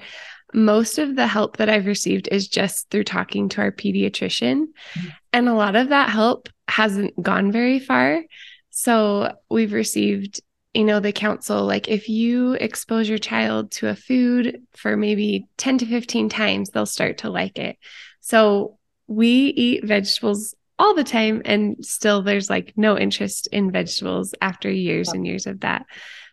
Most 0.53 0.97
of 0.97 1.15
the 1.15 1.27
help 1.27 1.57
that 1.57 1.69
I've 1.69 1.85
received 1.85 2.29
is 2.31 2.47
just 2.47 2.89
through 2.89 3.03
talking 3.03 3.49
to 3.49 3.61
our 3.61 3.71
pediatrician. 3.71 4.65
Mm-hmm. 4.93 5.07
And 5.33 5.49
a 5.49 5.53
lot 5.53 5.75
of 5.75 5.89
that 5.89 6.09
help 6.09 6.49
hasn't 6.67 7.21
gone 7.21 7.51
very 7.51 7.79
far. 7.79 8.23
So 8.77 9.31
we've 9.49 9.71
received, 9.71 10.41
you 10.73 10.83
know, 10.83 10.99
the 10.99 11.13
counsel 11.13 11.63
like 11.65 11.87
if 11.87 12.09
you 12.09 12.53
expose 12.55 13.07
your 13.07 13.17
child 13.17 13.71
to 13.71 13.87
a 13.87 13.95
food 13.95 14.63
for 14.75 14.97
maybe 14.97 15.47
10 15.55 15.77
to 15.77 15.85
15 15.85 16.27
times, 16.27 16.71
they'll 16.71 16.85
start 16.85 17.19
to 17.19 17.29
like 17.29 17.57
it. 17.57 17.77
So 18.19 18.77
we 19.07 19.29
eat 19.29 19.85
vegetables 19.85 20.55
all 20.77 20.93
the 20.93 21.05
time 21.05 21.41
and 21.45 21.77
still 21.85 22.21
there's 22.21 22.49
like 22.49 22.73
no 22.75 22.99
interest 22.99 23.47
in 23.53 23.71
vegetables 23.71 24.35
after 24.41 24.69
years 24.69 25.07
and 25.07 25.25
years 25.25 25.47
of 25.47 25.61
that. 25.61 25.85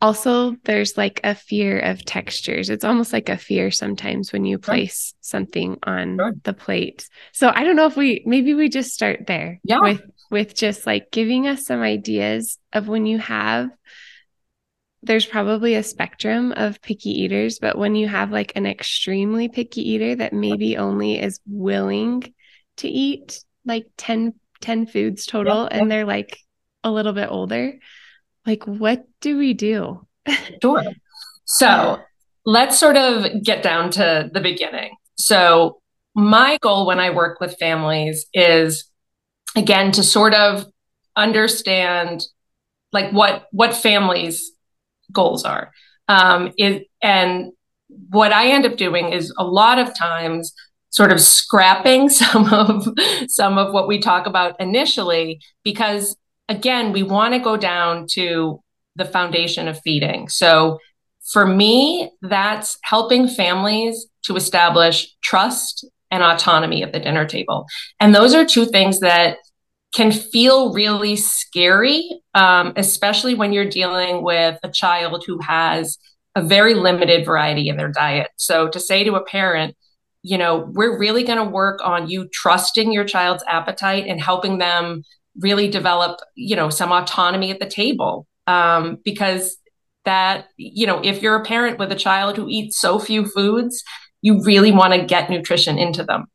Also, 0.02 0.56
there's 0.64 0.99
like 0.99 1.20
a 1.22 1.34
fear 1.34 1.78
of 1.78 2.04
textures. 2.04 2.70
It's 2.70 2.84
almost 2.84 3.12
like 3.12 3.28
a 3.28 3.37
fear 3.37 3.70
sometimes 3.70 4.32
when 4.32 4.44
you 4.44 4.58
place 4.58 5.14
something 5.20 5.78
on 5.84 6.19
sure. 6.19 6.32
the 6.43 6.52
plate. 6.52 7.08
So 7.32 7.52
I 7.54 7.62
don't 7.62 7.76
know 7.76 7.87
if 7.87 7.96
we 7.96 8.25
maybe 8.26 8.52
we 8.54 8.69
just 8.69 8.93
start 8.93 9.28
there 9.28 9.60
yeah. 9.62 9.78
with 9.78 10.02
with 10.28 10.54
just 10.56 10.87
like 10.87 11.12
giving 11.12 11.47
us 11.47 11.66
some 11.66 11.82
ideas 11.82 12.59
of 12.73 12.88
when 12.88 13.06
you 13.06 13.18
have 13.18 13.71
there's 15.04 15.26
probably 15.26 15.75
a 15.75 15.82
spectrum 15.82 16.52
of 16.56 16.82
picky 16.82 17.11
eaters, 17.11 17.59
but 17.61 17.78
when 17.78 17.94
you 17.94 18.09
have 18.09 18.30
like 18.30 18.52
an 18.56 18.66
extremely 18.66 19.49
picky 19.49 19.88
eater 19.90 20.16
that 20.16 20.32
maybe 20.32 20.76
only 20.76 21.21
is 21.21 21.40
willing 21.47 22.32
to 22.78 22.88
eat 22.88 23.44
like 23.64 23.87
10, 23.97 24.35
10 24.61 24.87
foods 24.87 25.26
total 25.26 25.66
and 25.66 25.90
they're 25.90 26.04
like 26.04 26.38
a 26.85 26.90
little 26.90 27.12
bit 27.12 27.28
older, 27.30 27.78
like 28.46 28.64
what 28.64 29.06
do 29.20 29.38
we 29.38 29.54
do? 29.54 30.06
sure. 30.62 30.84
So 31.44 32.00
let's 32.44 32.78
sort 32.78 32.96
of 32.96 33.42
get 33.42 33.62
down 33.62 33.90
to 33.92 34.30
the 34.32 34.40
beginning. 34.40 34.96
So, 35.16 35.78
my 36.14 36.58
goal 36.61 36.87
when 36.87 37.00
I 37.00 37.11
work 37.11 37.40
with 37.40 37.56
families 37.58 38.26
is 38.34 38.90
again 39.56 39.92
to 39.92 40.02
sort 40.02 40.34
of 40.34 40.66
understand 41.16 42.25
like 42.92 43.11
what 43.12 43.46
what 43.52 43.75
families 43.75 44.50
goals 45.11 45.44
are 45.44 45.70
um 46.08 46.52
is 46.58 46.80
and 47.02 47.52
what 48.08 48.32
i 48.32 48.49
end 48.49 48.64
up 48.64 48.76
doing 48.76 49.12
is 49.12 49.32
a 49.38 49.44
lot 49.44 49.78
of 49.78 49.96
times 49.96 50.54
sort 50.90 51.12
of 51.12 51.20
scrapping 51.20 52.08
some 52.08 52.52
of 52.52 52.87
some 53.28 53.58
of 53.58 53.72
what 53.72 53.88
we 53.88 53.99
talk 53.99 54.26
about 54.26 54.58
initially 54.61 55.40
because 55.64 56.16
again 56.52 56.92
we 56.92 57.02
want 57.02 57.35
to 57.35 57.40
go 57.40 57.56
down 57.56 58.06
to 58.06 58.61
the 58.97 59.04
foundation 59.04 59.68
of 59.68 59.80
feeding 59.80 60.28
so 60.28 60.78
for 61.32 61.47
me 61.47 62.11
that's 62.23 62.78
helping 62.82 63.28
families 63.28 64.06
to 64.25 64.37
establish 64.37 65.14
trust 65.23 65.87
and 66.12 66.23
autonomy 66.23 66.82
at 66.82 66.92
the 66.92 67.00
dinner 67.00 67.26
table. 67.26 67.66
And 67.99 68.14
those 68.14 68.35
are 68.35 68.44
two 68.44 68.66
things 68.66 69.00
that 69.00 69.38
can 69.94 70.12
feel 70.12 70.73
really 70.73 71.16
scary, 71.16 72.09
um, 72.35 72.73
especially 72.76 73.35
when 73.35 73.52
you're 73.52 73.68
dealing 73.68 74.23
with 74.23 74.59
a 74.62 74.71
child 74.71 75.25
who 75.26 75.40
has 75.40 75.99
a 76.35 76.42
very 76.42 76.75
limited 76.75 77.25
variety 77.25 77.68
in 77.68 77.76
their 77.76 77.90
diet. 77.90 78.30
So 78.37 78.68
to 78.68 78.80
say 78.80 79.04
to 79.04 79.14
a 79.14 79.25
parent, 79.25 79.75
you 80.23 80.38
know, 80.38 80.71
we're 80.73 80.99
really 80.99 81.25
going 81.25 81.38
to 81.38 81.50
work 81.50 81.80
on 81.82 82.09
you 82.09 82.28
trusting 82.32 82.92
your 82.92 83.04
child's 83.04 83.44
appetite 83.49 84.06
and 84.06 84.21
helping 84.21 84.59
them 84.59 85.02
really 85.38 85.68
develop, 85.68 86.20
you 86.34 86.56
know, 86.56 86.70
some 86.70 86.92
autonomy 86.92 87.50
at 87.50 87.60
the 87.60 87.66
table. 87.66 88.26
Um, 88.46 88.98
because 89.04 89.56
that, 90.04 90.46
you 90.56 90.86
know, 90.86 91.00
if 91.02 91.22
you're 91.22 91.36
a 91.36 91.44
parent 91.44 91.78
with 91.78 91.92
a 91.92 91.96
child 91.96 92.36
who 92.36 92.48
eats 92.48 92.80
so 92.80 92.98
few 92.98 93.24
foods, 93.24 93.84
you 94.20 94.42
really 94.42 94.72
want 94.72 94.92
to 94.94 95.04
get 95.04 95.30
nutrition 95.30 95.78
into 95.78 96.02
them. 96.02 96.26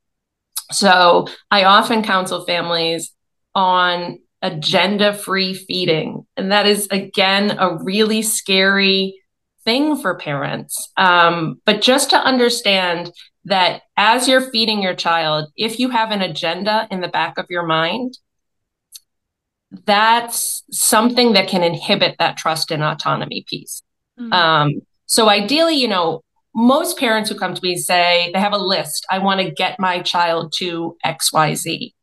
So 0.71 1.27
I 1.51 1.65
often 1.65 2.03
counsel 2.03 2.45
families 2.45 3.13
on 3.55 4.19
agenda 4.41 5.13
free 5.13 5.53
feeding. 5.53 6.25
And 6.35 6.51
that 6.51 6.65
is, 6.65 6.87
again, 6.91 7.57
a 7.59 7.77
really 7.81 8.21
scary 8.21 9.19
thing 9.63 9.97
for 9.97 10.17
parents. 10.17 10.91
Um, 10.95 11.61
but 11.65 11.81
just 11.81 12.09
to 12.11 12.17
understand 12.17 13.11
that 13.45 13.81
as 13.95 14.27
you're 14.27 14.51
feeding 14.51 14.81
your 14.81 14.95
child, 14.95 15.49
if 15.55 15.79
you 15.79 15.89
have 15.89 16.11
an 16.11 16.21
agenda 16.21 16.87
in 16.91 17.01
the 17.01 17.07
back 17.07 17.37
of 17.37 17.47
your 17.49 17.65
mind, 17.65 18.17
that's 19.85 20.63
something 20.71 21.33
that 21.33 21.47
can 21.47 21.63
inhibit 21.63 22.15
that 22.19 22.37
trust 22.37 22.71
and 22.71 22.83
autonomy 22.83 23.45
piece. 23.47 23.81
Mm-hmm. 24.19 24.33
Um, 24.33 24.73
so 25.05 25.29
ideally, 25.29 25.75
you 25.75 25.87
know, 25.87 26.21
most 26.55 26.97
parents 26.97 27.29
who 27.29 27.37
come 27.37 27.53
to 27.53 27.61
me 27.63 27.75
say 27.77 28.31
they 28.33 28.39
have 28.39 28.53
a 28.53 28.57
list. 28.57 29.05
I 29.11 29.19
want 29.19 29.41
to 29.41 29.51
get 29.51 29.79
my 29.79 30.01
child 30.01 30.53
to 30.57 30.97
XYZ. 31.05 31.93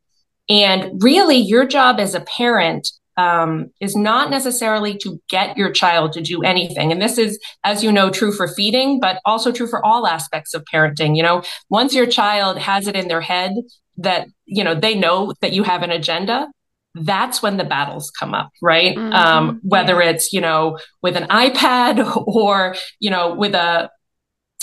And 0.48 1.02
really, 1.02 1.36
your 1.36 1.66
job 1.66 1.98
as 1.98 2.14
a 2.14 2.20
parent 2.20 2.88
um, 3.16 3.70
is 3.80 3.96
not 3.96 4.30
necessarily 4.30 4.96
to 4.98 5.20
get 5.28 5.56
your 5.56 5.70
child 5.70 6.12
to 6.12 6.20
do 6.20 6.42
anything. 6.42 6.92
And 6.92 7.00
this 7.00 7.18
is, 7.18 7.38
as 7.62 7.82
you 7.82 7.92
know, 7.92 8.10
true 8.10 8.32
for 8.32 8.48
feeding, 8.48 9.00
but 9.00 9.20
also 9.24 9.52
true 9.52 9.66
for 9.66 9.84
all 9.84 10.06
aspects 10.06 10.54
of 10.54 10.64
parenting. 10.72 11.16
You 11.16 11.22
know, 11.22 11.42
once 11.70 11.94
your 11.94 12.06
child 12.06 12.58
has 12.58 12.86
it 12.86 12.96
in 12.96 13.08
their 13.08 13.20
head 13.20 13.54
that, 13.98 14.28
you 14.44 14.64
know, 14.64 14.74
they 14.74 14.94
know 14.94 15.32
that 15.40 15.52
you 15.52 15.62
have 15.62 15.82
an 15.82 15.90
agenda, 15.90 16.48
that's 16.94 17.42
when 17.42 17.56
the 17.56 17.64
battles 17.64 18.10
come 18.10 18.34
up, 18.34 18.50
right? 18.62 18.96
Mm-hmm. 18.96 19.12
Um, 19.12 19.60
whether 19.62 20.00
it's, 20.00 20.32
you 20.32 20.40
know, 20.40 20.78
with 21.02 21.16
an 21.16 21.28
iPad 21.28 22.26
or, 22.26 22.76
you 23.00 23.10
know, 23.10 23.34
with 23.34 23.54
a, 23.54 23.90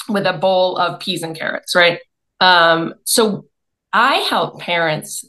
with 0.07 0.25
a 0.25 0.33
bowl 0.33 0.77
of 0.77 0.99
peas 0.99 1.23
and 1.23 1.37
carrots, 1.37 1.75
right? 1.75 1.99
Um, 2.39 2.95
so 3.05 3.45
I 3.93 4.15
help 4.15 4.59
parents 4.59 5.25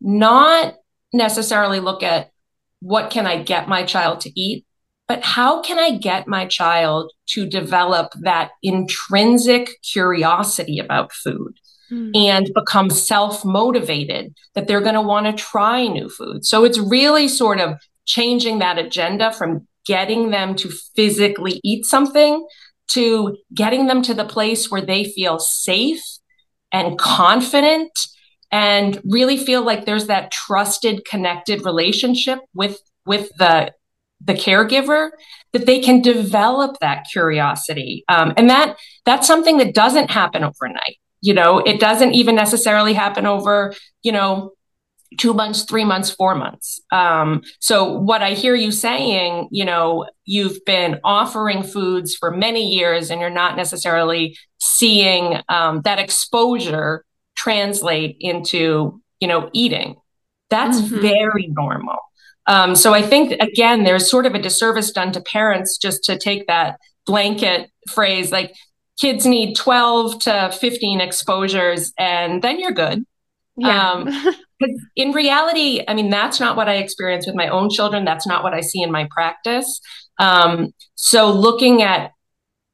not 0.00 0.74
necessarily 1.12 1.80
look 1.80 2.02
at 2.02 2.30
what 2.80 3.10
can 3.10 3.26
I 3.26 3.42
get 3.42 3.68
my 3.68 3.84
child 3.84 4.20
to 4.22 4.40
eat, 4.40 4.66
but 5.08 5.22
how 5.22 5.62
can 5.62 5.78
I 5.78 5.96
get 5.96 6.28
my 6.28 6.46
child 6.46 7.12
to 7.28 7.46
develop 7.46 8.12
that 8.20 8.50
intrinsic 8.62 9.70
curiosity 9.82 10.78
about 10.78 11.12
food? 11.12 11.58
Mm. 11.92 12.16
And 12.16 12.50
become 12.54 12.88
self 12.88 13.44
motivated 13.44 14.34
that 14.54 14.66
they're 14.66 14.80
going 14.80 14.94
to 14.94 15.02
want 15.02 15.26
to 15.26 15.32
try 15.32 15.86
new 15.86 16.08
food. 16.08 16.44
So 16.46 16.64
it's 16.64 16.78
really 16.78 17.28
sort 17.28 17.60
of 17.60 17.78
changing 18.06 18.58
that 18.60 18.78
agenda 18.78 19.32
from 19.32 19.66
getting 19.84 20.30
them 20.30 20.54
to 20.56 20.70
physically 20.96 21.60
eat 21.62 21.84
something 21.84 22.46
to 22.88 23.36
getting 23.52 23.86
them 23.86 24.02
to 24.02 24.14
the 24.14 24.24
place 24.24 24.70
where 24.70 24.80
they 24.80 25.04
feel 25.04 25.38
safe 25.38 26.02
and 26.72 26.98
confident 26.98 27.90
and 28.50 29.00
really 29.04 29.36
feel 29.36 29.62
like 29.62 29.84
there's 29.84 30.06
that 30.06 30.30
trusted 30.30 31.04
connected 31.04 31.64
relationship 31.64 32.40
with 32.54 32.78
with 33.06 33.30
the 33.38 33.72
the 34.20 34.34
caregiver 34.34 35.10
that 35.52 35.66
they 35.66 35.80
can 35.80 36.00
develop 36.00 36.76
that 36.80 37.04
curiosity 37.10 38.04
um, 38.08 38.32
and 38.36 38.48
that 38.48 38.76
that's 39.04 39.26
something 39.26 39.58
that 39.58 39.74
doesn't 39.74 40.10
happen 40.10 40.44
overnight 40.44 40.98
you 41.24 41.34
know 41.34 41.58
it 41.58 41.80
doesn't 41.80 42.12
even 42.12 42.34
necessarily 42.34 42.92
happen 42.92 43.26
over 43.26 43.74
you 44.02 44.12
know 44.12 44.52
two 45.18 45.34
months, 45.34 45.64
three 45.64 45.84
months, 45.84 46.10
four 46.10 46.34
months. 46.34 46.80
Um, 46.90 47.42
so, 47.60 47.92
what 47.92 48.22
I 48.22 48.32
hear 48.32 48.54
you 48.54 48.70
saying, 48.70 49.48
you 49.50 49.64
know, 49.64 50.06
you've 50.24 50.64
been 50.64 51.00
offering 51.04 51.62
foods 51.62 52.14
for 52.14 52.30
many 52.30 52.68
years 52.68 53.10
and 53.10 53.20
you're 53.20 53.30
not 53.30 53.56
necessarily 53.56 54.36
seeing 54.58 55.40
um, 55.48 55.82
that 55.82 55.98
exposure 55.98 57.04
translate 57.36 58.16
into, 58.20 59.00
you 59.20 59.28
know, 59.28 59.50
eating. 59.52 59.96
That's 60.50 60.80
mm-hmm. 60.80 61.00
very 61.00 61.48
normal. 61.48 61.98
Um, 62.46 62.76
so, 62.76 62.92
I 62.92 63.02
think, 63.02 63.32
again, 63.40 63.84
there's 63.84 64.10
sort 64.10 64.26
of 64.26 64.34
a 64.34 64.42
disservice 64.42 64.90
done 64.90 65.12
to 65.12 65.20
parents 65.20 65.78
just 65.78 66.04
to 66.04 66.18
take 66.18 66.46
that 66.46 66.78
blanket 67.06 67.70
phrase 67.88 68.32
like, 68.32 68.54
kids 69.00 69.26
need 69.26 69.54
12 69.56 70.20
to 70.20 70.52
15 70.60 71.00
exposures 71.00 71.92
and 71.98 72.42
then 72.42 72.60
you're 72.60 72.72
good 72.72 73.04
yeah. 73.56 73.92
Um, 73.92 74.10
in 74.96 75.12
reality, 75.12 75.82
I 75.86 75.94
mean, 75.94 76.10
that's 76.10 76.40
not 76.40 76.56
what 76.56 76.68
I 76.68 76.76
experience 76.76 77.26
with 77.26 77.36
my 77.36 77.48
own 77.48 77.70
children. 77.70 78.04
That's 78.04 78.26
not 78.26 78.42
what 78.42 78.54
I 78.54 78.60
see 78.60 78.82
in 78.82 78.90
my 78.90 79.08
practice. 79.10 79.80
Um, 80.18 80.72
so 80.94 81.30
looking 81.30 81.82
at 81.82 82.12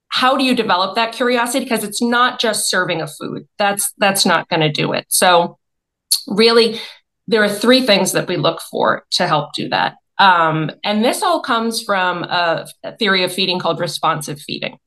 how 0.08 0.36
do 0.36 0.44
you 0.44 0.54
develop 0.54 0.96
that 0.96 1.12
curiosity? 1.12 1.64
Because 1.64 1.84
it's 1.84 2.02
not 2.02 2.40
just 2.40 2.68
serving 2.68 3.00
a 3.00 3.06
food. 3.06 3.46
That's 3.58 3.92
that's 3.98 4.26
not 4.26 4.48
going 4.48 4.60
to 4.60 4.72
do 4.72 4.92
it. 4.92 5.06
So 5.08 5.58
really, 6.26 6.80
there 7.28 7.44
are 7.44 7.48
three 7.48 7.82
things 7.82 8.12
that 8.12 8.26
we 8.26 8.36
look 8.36 8.60
for 8.70 9.04
to 9.12 9.28
help 9.28 9.52
do 9.54 9.68
that. 9.68 9.96
Um, 10.18 10.70
and 10.84 11.04
this 11.04 11.22
all 11.22 11.40
comes 11.40 11.82
from 11.82 12.24
a, 12.24 12.66
a 12.82 12.96
theory 12.96 13.22
of 13.22 13.32
feeding 13.32 13.58
called 13.58 13.78
responsive 13.80 14.40
feeding. 14.40 14.78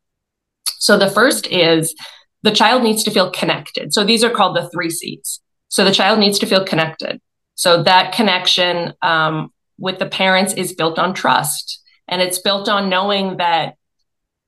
So 0.83 0.97
the 0.97 1.09
first 1.09 1.47
is 1.47 1.95
the 2.41 2.51
child 2.51 2.83
needs 2.83 3.05
to 3.05 3.11
feel 3.11 3.31
connected. 3.31 3.93
So 3.93 4.03
these 4.03 4.21
are 4.21 4.29
called 4.29 4.57
the 4.57 4.69
three 4.69 4.89
C's. 4.89 5.39
So 5.69 5.85
the 5.85 5.93
child 5.93 6.19
needs 6.19 6.37
to 6.39 6.45
feel 6.45 6.65
connected. 6.65 7.21
So 7.55 7.83
that 7.83 8.11
connection 8.11 8.93
um, 9.01 9.53
with 9.77 9.97
the 9.97 10.07
parents 10.07 10.53
is 10.53 10.73
built 10.73 10.99
on 10.99 11.13
trust. 11.13 11.81
And 12.09 12.21
it's 12.21 12.39
built 12.39 12.67
on 12.67 12.89
knowing 12.89 13.37
that 13.37 13.75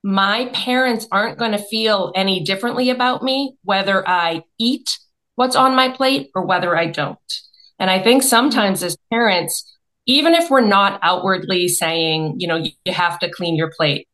my 0.02 0.50
parents 0.52 1.08
aren't 1.10 1.38
going 1.38 1.52
to 1.52 1.58
feel 1.58 2.12
any 2.14 2.44
differently 2.44 2.90
about 2.90 3.22
me, 3.22 3.56
whether 3.64 4.06
I 4.06 4.42
eat 4.58 4.98
what's 5.36 5.56
on 5.56 5.74
my 5.74 5.88
plate 5.88 6.28
or 6.34 6.44
whether 6.44 6.76
I 6.76 6.88
don't. 6.88 7.18
And 7.78 7.88
I 7.88 8.02
think 8.02 8.22
sometimes 8.22 8.82
as 8.82 8.98
parents, 9.10 9.74
even 10.04 10.34
if 10.34 10.50
we're 10.50 10.60
not 10.60 11.00
outwardly 11.02 11.66
saying, 11.66 12.34
you 12.40 12.46
know, 12.46 12.56
you 12.56 12.72
have 12.92 13.18
to 13.20 13.30
clean 13.30 13.56
your 13.56 13.72
plate, 13.74 14.06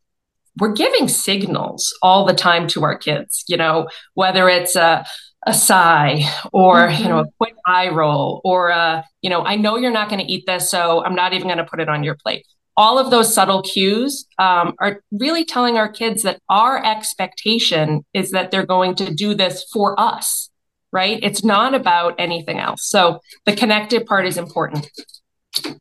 we're 0.58 0.72
giving 0.72 1.08
signals 1.08 1.92
all 2.02 2.24
the 2.24 2.34
time 2.34 2.66
to 2.68 2.84
our 2.84 2.96
kids, 2.96 3.44
you 3.48 3.56
know, 3.56 3.88
whether 4.14 4.48
it's 4.48 4.76
a, 4.76 5.04
a 5.46 5.52
sigh 5.52 6.22
or 6.52 6.88
mm-hmm. 6.88 7.02
you 7.02 7.08
know 7.08 7.18
a 7.18 7.22
mm-hmm. 7.22 7.36
quick 7.38 7.54
eye 7.66 7.88
roll 7.88 8.40
or 8.44 8.68
a 8.68 9.04
you 9.22 9.30
know 9.30 9.42
i 9.44 9.56
know 9.56 9.76
you're 9.76 9.90
not 9.90 10.08
going 10.08 10.24
to 10.24 10.32
eat 10.32 10.44
this 10.46 10.70
so 10.70 11.04
i'm 11.04 11.14
not 11.14 11.32
even 11.32 11.46
going 11.48 11.58
to 11.58 11.64
put 11.64 11.80
it 11.80 11.88
on 11.88 12.04
your 12.04 12.14
plate 12.14 12.46
all 12.76 12.98
of 12.98 13.10
those 13.10 13.34
subtle 13.34 13.60
cues 13.62 14.26
um, 14.38 14.72
are 14.78 15.02
really 15.12 15.44
telling 15.44 15.76
our 15.76 15.90
kids 15.90 16.22
that 16.22 16.40
our 16.48 16.82
expectation 16.84 18.02
is 18.14 18.30
that 18.30 18.50
they're 18.50 18.64
going 18.64 18.94
to 18.94 19.12
do 19.12 19.34
this 19.34 19.64
for 19.72 19.98
us 19.98 20.48
right 20.92 21.18
it's 21.22 21.44
not 21.44 21.74
about 21.74 22.14
anything 22.18 22.58
else 22.58 22.88
so 22.88 23.18
the 23.44 23.54
connected 23.54 24.06
part 24.06 24.26
is 24.26 24.38
important 24.38 24.88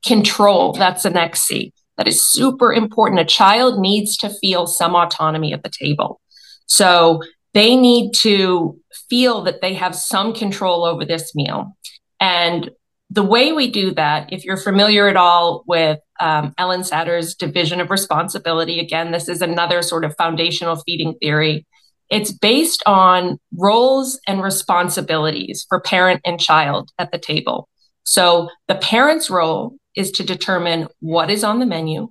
control 0.06 0.74
that's 0.74 1.04
the 1.04 1.10
next 1.10 1.44
c 1.44 1.72
that 1.98 2.08
is 2.08 2.32
super 2.32 2.74
important 2.74 3.20
a 3.20 3.26
child 3.26 3.80
needs 3.80 4.18
to 4.18 4.30
feel 4.30 4.68
some 4.68 4.96
autonomy 4.96 5.54
at 5.54 5.64
the 5.64 5.70
table 5.70 6.20
so 6.68 7.22
they 7.54 7.76
need 7.76 8.14
to 8.14 8.80
feel 9.10 9.42
that 9.44 9.62
they 9.62 9.74
have 9.74 9.94
some 9.96 10.34
control 10.34 10.86
over 10.86 11.04
this 11.04 11.36
meal. 11.36 11.76
And 12.20 12.72
the 13.10 13.24
way 13.24 13.52
we 13.52 13.70
do 13.70 13.94
that, 13.96 14.32
if 14.32 14.46
you're 14.46 14.56
familiar 14.56 15.10
at 15.10 15.18
all 15.18 15.66
with 15.68 16.00
um, 16.22 16.54
Ellyn 16.58 16.86
Satter's 16.86 17.36
division 17.36 17.82
of 17.82 17.90
responsibility, 17.90 18.80
again, 18.80 19.12
this 19.12 19.28
is 19.28 19.42
another 19.42 19.82
sort 19.82 20.06
of 20.06 20.16
foundational 20.18 20.78
feeding 20.78 21.16
theory. 21.22 21.66
It's 22.10 22.32
based 22.32 22.84
on 22.86 23.38
roles 23.58 24.20
and 24.28 24.42
responsibilities 24.42 25.66
for 25.68 25.82
parent 25.82 26.22
and 26.24 26.40
child 26.40 26.92
at 26.98 27.12
the 27.12 27.18
table. 27.18 27.68
So 28.04 28.50
the 28.70 28.76
parent's 28.76 29.30
role 29.30 29.76
is 29.96 30.12
to 30.12 30.24
determine 30.24 30.88
what 31.00 31.30
is 31.30 31.44
on 31.44 31.60
the 31.60 31.66
menu, 31.66 32.10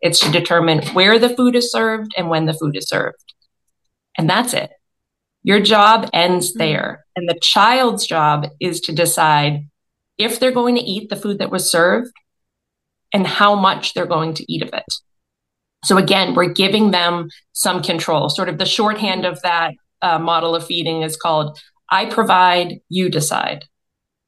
it's 0.00 0.20
to 0.20 0.30
determine 0.30 0.86
where 0.88 1.18
the 1.18 1.30
food 1.30 1.56
is 1.56 1.72
served 1.72 2.12
and 2.16 2.28
when 2.28 2.46
the 2.46 2.54
food 2.54 2.76
is 2.76 2.88
served. 2.88 3.34
And 4.18 4.28
that's 4.28 4.52
it. 4.54 4.70
Your 5.42 5.60
job 5.60 6.10
ends 6.12 6.50
mm-hmm. 6.50 6.58
there. 6.58 7.04
And 7.16 7.28
the 7.28 7.38
child's 7.40 8.06
job 8.06 8.48
is 8.60 8.80
to 8.82 8.92
decide 8.92 9.68
if 10.18 10.38
they're 10.38 10.52
going 10.52 10.74
to 10.76 10.80
eat 10.80 11.08
the 11.08 11.16
food 11.16 11.38
that 11.38 11.50
was 11.50 11.70
served 11.70 12.12
and 13.12 13.26
how 13.26 13.54
much 13.54 13.94
they're 13.94 14.06
going 14.06 14.34
to 14.34 14.52
eat 14.52 14.62
of 14.62 14.70
it. 14.72 14.84
So 15.84 15.98
again, 15.98 16.34
we're 16.34 16.52
giving 16.52 16.90
them 16.90 17.28
some 17.52 17.82
control. 17.82 18.28
Sort 18.28 18.48
of 18.48 18.58
the 18.58 18.64
shorthand 18.64 19.24
of 19.24 19.40
that 19.42 19.72
uh, 20.02 20.18
model 20.18 20.54
of 20.54 20.66
feeding 20.66 21.02
is 21.02 21.16
called 21.16 21.58
I 21.90 22.06
provide, 22.06 22.80
you 22.88 23.08
decide. 23.08 23.66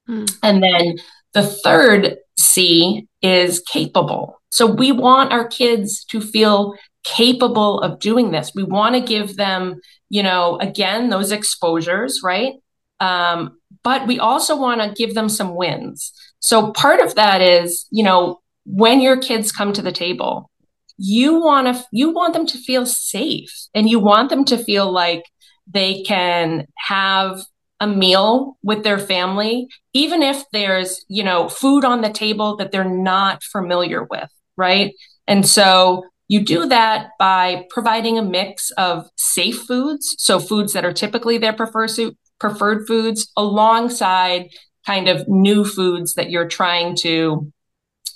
Mm. 0.08 0.38
And 0.42 0.62
then 0.62 0.96
the 1.32 1.42
third 1.42 2.16
C 2.52 3.06
is 3.22 3.60
capable. 3.60 4.40
So 4.50 4.66
we 4.66 4.92
want 4.92 5.32
our 5.32 5.46
kids 5.46 6.04
to 6.06 6.20
feel 6.20 6.74
capable 7.04 7.80
of 7.80 8.00
doing 8.00 8.30
this. 8.30 8.52
We 8.54 8.64
want 8.64 8.94
to 8.94 9.00
give 9.00 9.36
them, 9.36 9.80
you 10.08 10.22
know, 10.22 10.58
again, 10.58 11.08
those 11.08 11.32
exposures, 11.32 12.20
right? 12.22 12.54
Um, 13.00 13.58
but 13.82 14.06
we 14.06 14.18
also 14.18 14.56
want 14.56 14.80
to 14.80 14.92
give 14.92 15.14
them 15.14 15.28
some 15.28 15.54
wins. 15.54 16.12
So 16.40 16.72
part 16.72 17.00
of 17.00 17.14
that 17.14 17.40
is, 17.40 17.86
you 17.90 18.02
know, 18.02 18.40
when 18.64 19.00
your 19.00 19.20
kids 19.20 19.52
come 19.52 19.72
to 19.72 19.82
the 19.82 19.92
table, 19.92 20.50
you 20.98 21.40
want 21.40 21.66
to 21.66 21.84
you 21.92 22.10
want 22.10 22.32
them 22.32 22.46
to 22.46 22.58
feel 22.58 22.86
safe 22.86 23.52
and 23.74 23.88
you 23.88 24.00
want 24.00 24.30
them 24.30 24.44
to 24.46 24.56
feel 24.56 24.90
like 24.90 25.24
they 25.66 26.02
can 26.02 26.66
have 26.76 27.42
a 27.80 27.87
meal 27.87 28.56
with 28.62 28.85
their 28.85 28.99
family 28.99 29.68
even 29.92 30.23
if 30.23 30.42
there's 30.52 31.04
you 31.09 31.23
know 31.23 31.49
food 31.49 31.85
on 31.85 32.00
the 32.00 32.11
table 32.11 32.56
that 32.56 32.73
they're 32.73 32.85
not 32.85 33.42
familiar 33.42 34.02
with 34.04 34.30
right? 34.56 34.95
And 35.26 35.47
so 35.47 36.04
you 36.28 36.45
do 36.45 36.66
that 36.66 37.11
by 37.18 37.66
providing 37.71 38.18
a 38.18 38.23
mix 38.23 38.71
of 38.73 39.09
safe 39.16 39.62
foods 39.62 40.16
so 40.18 40.40
foods 40.40 40.73
that 40.73 40.85
are 40.85 40.92
typically 40.92 41.38
their 41.38 41.52
preferred 41.52 41.90
preferred 42.38 42.87
foods 42.87 43.30
alongside 43.37 44.49
kind 44.85 45.09
of 45.09 45.26
new 45.28 45.64
foods 45.64 46.14
that 46.14 46.30
you're 46.30 46.49
trying 46.49 46.97
to 46.97 47.52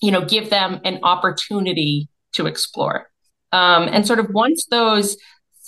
you 0.03 0.11
know 0.11 0.25
give 0.25 0.51
them 0.51 0.81
an 0.85 1.01
opportunity 1.03 2.09
to 2.33 2.47
explore. 2.47 3.09
Um, 3.53 3.89
and 3.91 4.07
sort 4.07 4.21
of 4.21 4.29
once 4.31 4.67
those 4.67 5.17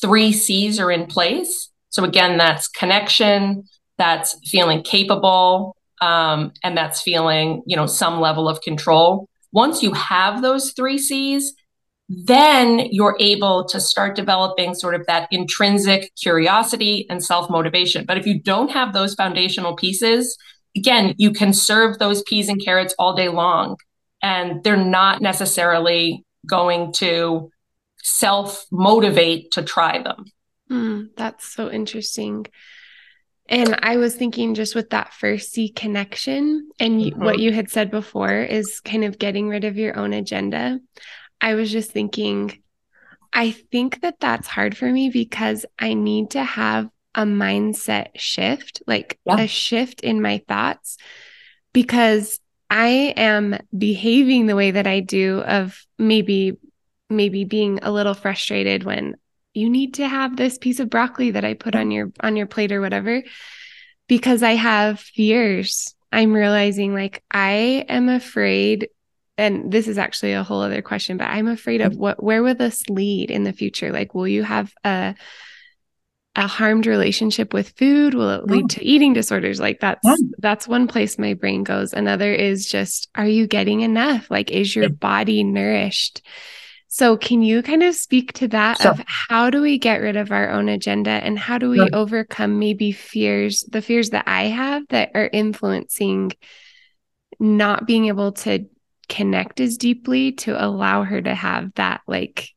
three 0.01 0.33
c's 0.33 0.81
are 0.81 0.91
in 0.91 1.07
place 1.07 1.71
so 1.91 2.03
again 2.03 2.37
that's 2.39 2.67
connection 2.69 3.65
that's 3.99 4.37
feeling 4.49 4.83
capable 4.83 5.77
um, 6.01 6.53
and 6.65 6.77
that's 6.77 7.03
feeling 7.03 7.63
you 7.67 7.77
know 7.77 7.87
some 7.87 8.21
level 8.21 8.49
of 8.49 8.61
control. 8.63 9.29
Once 9.53 9.83
you 9.83 9.93
have 9.93 10.43
those 10.43 10.73
three 10.73 10.99
c's 10.99 11.55
then 12.09 12.89
you're 12.91 13.17
able 13.21 13.65
to 13.65 13.81
start 13.81 14.15
developing 14.15 14.75
sort 14.75 14.95
of 14.95 15.07
that 15.07 15.29
intrinsic 15.31 16.11
curiosity 16.21 17.07
and 17.09 17.25
self 17.25 17.49
motivation 17.49 18.05
but 18.05 18.19
if 18.19 18.27
you 18.27 18.39
don't 18.39 18.71
have 18.71 18.93
those 18.93 19.15
foundational 19.15 19.75
pieces 19.77 20.37
again 20.77 21.15
you 21.17 21.31
can 21.31 21.53
serve 21.53 21.99
those 21.99 22.23
peas 22.23 22.49
and 22.49 22.63
carrots 22.63 22.95
all 22.99 23.15
day 23.15 23.29
long. 23.29 23.77
And 24.23 24.63
they're 24.63 24.77
not 24.77 25.21
necessarily 25.21 26.25
going 26.49 26.93
to 26.95 27.51
self 28.03 28.67
motivate 28.71 29.51
to 29.53 29.63
try 29.63 30.03
them. 30.03 30.25
Mm, 30.71 31.09
that's 31.17 31.53
so 31.53 31.71
interesting 31.71 32.47
and 33.49 33.79
I 33.83 33.97
was 33.97 34.15
thinking 34.15 34.55
just 34.55 34.75
with 34.75 34.91
that 34.91 35.13
first 35.13 35.53
C 35.53 35.69
connection 35.69 36.71
and 36.79 37.01
mm-hmm. 37.01 37.23
what 37.23 37.39
you 37.39 37.53
had 37.53 37.71
said 37.71 37.91
before 37.91 38.43
is 38.43 38.81
kind 38.81 39.05
of 39.05 39.19
getting 39.19 39.49
rid 39.49 39.65
of 39.65 39.77
your 39.77 39.99
own 39.99 40.13
agenda. 40.13 40.81
I 41.41 41.55
was 41.55 41.71
just 41.71 41.91
thinking, 41.91 42.63
I 43.33 43.51
think 43.51 44.03
that 44.03 44.21
that's 44.21 44.47
hard 44.47 44.77
for 44.77 44.91
me 44.91 45.11
because 45.11 45.67
I 45.79 45.95
need 45.95 46.31
to 46.31 46.45
have 46.45 46.89
a 47.15 47.25
mindset 47.25 48.09
shift, 48.15 48.83
like 48.87 49.19
yeah. 49.27 49.41
a 49.41 49.47
shift 49.47 50.01
in 50.01 50.23
my 50.23 50.43
thoughts, 50.49 50.97
because 51.73 52.39
I 52.71 53.13
am 53.17 53.59
behaving 53.77 54.47
the 54.47 54.57
way 54.57 54.71
that 54.71 54.87
I 54.87 55.01
do 55.01 55.41
of 55.41 55.79
maybe 55.99 56.57
maybe 57.11 57.45
being 57.45 57.81
a 57.83 57.93
little 57.93 58.15
frustrated 58.15 58.85
when 58.85 59.17
you 59.55 59.69
need 59.69 59.95
to 59.95 60.09
have 60.09 60.37
this 60.37 60.59
piece 60.59 60.81
of 60.81 60.91
broccoli 60.91 61.33
that 61.33 61.45
I 61.45 61.55
put 61.55 61.75
on 61.75 61.83
mm-hmm. 61.83 61.93
your 61.93 62.13
on 62.21 62.37
your 62.37 62.47
plate 62.47 62.73
or 62.73 62.81
whatever 62.81 63.23
because 64.09 64.43
I 64.43 64.53
have 64.53 65.01
fears. 65.01 65.95
I'm 66.11 66.33
realizing 66.33 66.95
like 66.95 67.23
I 67.31 67.87
am 67.89 68.09
afraid 68.09 68.89
and 69.39 69.73
this 69.73 69.89
is 69.89 69.97
actually 69.99 70.35
a 70.35 70.43
whole 70.43 70.61
other 70.61 70.83
question 70.83 71.17
but 71.17 71.29
I'm 71.29 71.49
afraid 71.49 71.81
of 71.81 71.93
mm-hmm. 71.93 72.01
what 72.01 72.23
where 72.23 72.43
will 72.43 72.55
this 72.55 72.89
lead 72.89 73.31
in 73.31 73.45
the 73.45 73.53
future? 73.53 73.93
Like 73.93 74.15
will 74.15 74.29
you 74.29 74.43
have 74.43 74.73
a 74.85 75.15
a 76.35 76.47
harmed 76.47 76.87
relationship 76.87 77.53
with 77.53 77.77
food? 77.77 78.15
Will 78.15 78.31
it 78.31 78.47
lead 78.47 78.65
oh. 78.65 78.69
to 78.69 78.85
eating 78.85 79.13
disorders? 79.13 79.61
Like 79.61 79.81
that's 79.81 80.01
yeah. 80.03 80.17
that's 80.39 80.67
one 80.67 80.89
place 80.89 81.19
my 81.19 81.35
brain 81.35 81.63
goes. 81.63 81.93
Another 81.93 82.33
is 82.33 82.67
just 82.67 83.09
are 83.15 83.27
you 83.27 83.47
getting 83.47 83.83
enough? 83.83 84.31
Like 84.31 84.51
is 84.51 84.75
your 84.75 84.89
body 84.89 85.45
nourished 85.45 86.23
so, 86.95 87.17
can 87.17 87.41
you 87.41 87.63
kind 87.63 87.83
of 87.83 87.95
speak 87.95 88.35
to 88.35 88.49
that 88.49 88.83
sure. 88.83 88.91
of 88.91 89.03
how 89.07 89.49
do 89.49 89.63
we 89.63 89.79
get 89.79 90.03
rid 90.03 90.19
of 90.19 90.31
our 90.31 90.51
own 90.51 90.69
agenda 90.69 91.09
and 91.09 91.39
how 91.39 91.57
do 91.57 91.71
we 91.71 91.79
sure. 91.79 91.89
overcome 91.95 92.59
maybe 92.59 92.93
fears, 92.93 93.63
the 93.63 93.81
fears 93.81 94.11
that 94.11 94.25
I 94.29 94.49
have 94.49 94.87
that 94.89 95.13
are 95.15 95.31
influencing 95.33 96.33
not 97.41 97.87
being 97.87 98.09
able 98.09 98.33
to 98.33 98.67
connect 99.09 99.59
as 99.61 99.79
deeply 99.79 100.33
to 100.33 100.63
allow 100.63 101.03
her 101.03 101.19
to 101.19 101.35
have 101.35 101.73
that 101.77 102.03
like 102.07 102.51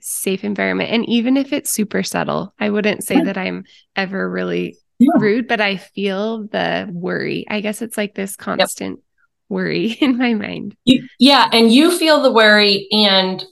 safe 0.00 0.44
environment? 0.44 0.90
And 0.90 1.06
even 1.06 1.36
if 1.36 1.52
it's 1.52 1.70
super 1.70 2.02
subtle, 2.02 2.54
I 2.58 2.70
wouldn't 2.70 3.04
say 3.04 3.16
yeah. 3.16 3.24
that 3.24 3.36
I'm 3.36 3.64
ever 3.94 4.30
really 4.30 4.78
yeah. 4.98 5.12
rude, 5.18 5.46
but 5.46 5.60
I 5.60 5.76
feel 5.76 6.46
the 6.46 6.88
worry. 6.90 7.44
I 7.50 7.60
guess 7.60 7.82
it's 7.82 7.98
like 7.98 8.14
this 8.14 8.34
constant. 8.34 8.96
Yep. 8.96 9.04
Worry 9.50 9.90
in 10.00 10.16
my 10.16 10.32
mind. 10.32 10.74
You, 10.86 11.06
yeah. 11.18 11.50
And 11.52 11.70
you 11.70 11.96
feel 11.98 12.22
the 12.22 12.32
worry, 12.32 12.88
and 12.90 13.44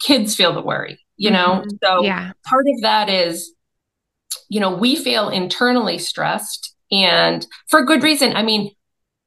kids 0.00 0.34
feel 0.34 0.52
the 0.52 0.62
worry, 0.62 0.98
you 1.16 1.30
know? 1.30 1.62
Mm-hmm. 1.62 1.76
So 1.82 2.02
yeah. 2.02 2.32
part 2.46 2.66
of 2.74 2.82
that 2.82 3.08
is, 3.08 3.52
you 4.48 4.60
know, 4.60 4.74
we 4.74 4.96
feel 4.96 5.28
internally 5.28 5.98
stressed 5.98 6.74
and 6.90 7.46
for 7.68 7.84
good 7.84 8.02
reason. 8.02 8.34
I 8.36 8.42
mean, 8.42 8.70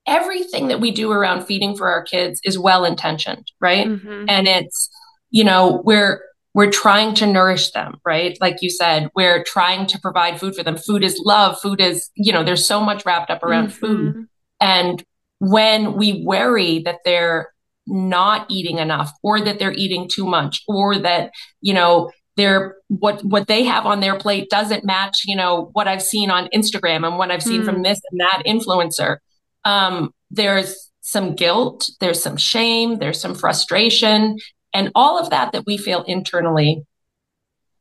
everything 0.07 0.67
that 0.69 0.79
we 0.79 0.91
do 0.91 1.12
around 1.12 1.45
feeding 1.45 1.75
for 1.75 1.89
our 1.89 2.03
kids 2.03 2.39
is 2.43 2.57
well 2.57 2.86
intentioned, 2.86 3.51
right? 3.60 3.88
Mm-hmm. 3.88 4.25
And 4.27 4.47
it's, 4.47 4.89
you 5.29 5.43
know, 5.43 5.81
we're 5.86 6.21
we're 6.53 6.71
trying 6.71 7.13
to 7.15 7.25
nourish 7.25 7.71
them, 7.71 7.97
right? 8.03 8.38
Like 8.41 8.57
you 8.62 8.69
said, 8.69 9.10
we're 9.15 9.43
trying 9.43 9.88
to 9.88 9.99
provide 9.99 10.38
food 10.38 10.53
for 10.53 10.63
them. 10.63 10.75
Food 10.75 11.03
is 11.03 11.21
love. 11.23 11.57
Food 11.62 11.79
is, 11.79 12.10
you 12.15 12.34
know, 12.34 12.43
there's 12.43 12.65
so 12.65 12.81
much 12.81 13.05
wrapped 13.05 13.29
up 13.31 13.41
around 13.41 13.69
mm-hmm. 13.69 13.79
food. 13.79 14.27
And 14.60 15.03
when 15.39 15.93
we 15.93 16.23
worry 16.25 16.79
that 16.79 16.99
they're 17.05 17.50
not 17.88 18.46
eating 18.50 18.78
enough 18.78 19.12
or 19.24 19.41
that 19.41 19.60
they're 19.60 19.74
eating 19.74 20.08
too 20.12 20.26
much 20.26 20.62
or 20.67 20.98
that 21.00 21.32
you 21.62 21.74
know 21.74 22.12
they're 22.38 22.76
what 22.88 23.24
what 23.24 23.48
they 23.48 23.63
have 23.63 23.86
on 23.86 24.00
their 24.00 24.17
plate 24.17 24.50
doesn't 24.50 24.86
match 24.86 25.24
you 25.26 25.36
know 25.36 25.70
what 25.74 25.88
i've 25.88 26.02
seen 26.02 26.30
on 26.30 26.48
instagram 26.54 27.06
and 27.06 27.17
what 27.17 27.32
i've 27.32 27.44
seen 27.44 27.62
mm. 27.62 27.65
from 27.65 27.78
hmm. 27.78 27.84
this 27.84 28.00
and 28.12 28.20
that 28.20 28.44
influencer 28.46 29.17
um, 29.63 30.12
there's 30.32 30.91
some 31.02 31.36
guilt 31.36 31.89
there's 32.00 32.22
some 32.22 32.38
shame 32.38 33.00
there's 33.00 33.20
some 33.20 33.36
frustration 33.36 34.38
and 34.74 34.91
all 34.96 35.20
of 35.20 35.30
that 35.30 35.52
that 35.52 35.65
we 35.65 35.78
feel 35.78 36.04
internally 36.04 36.84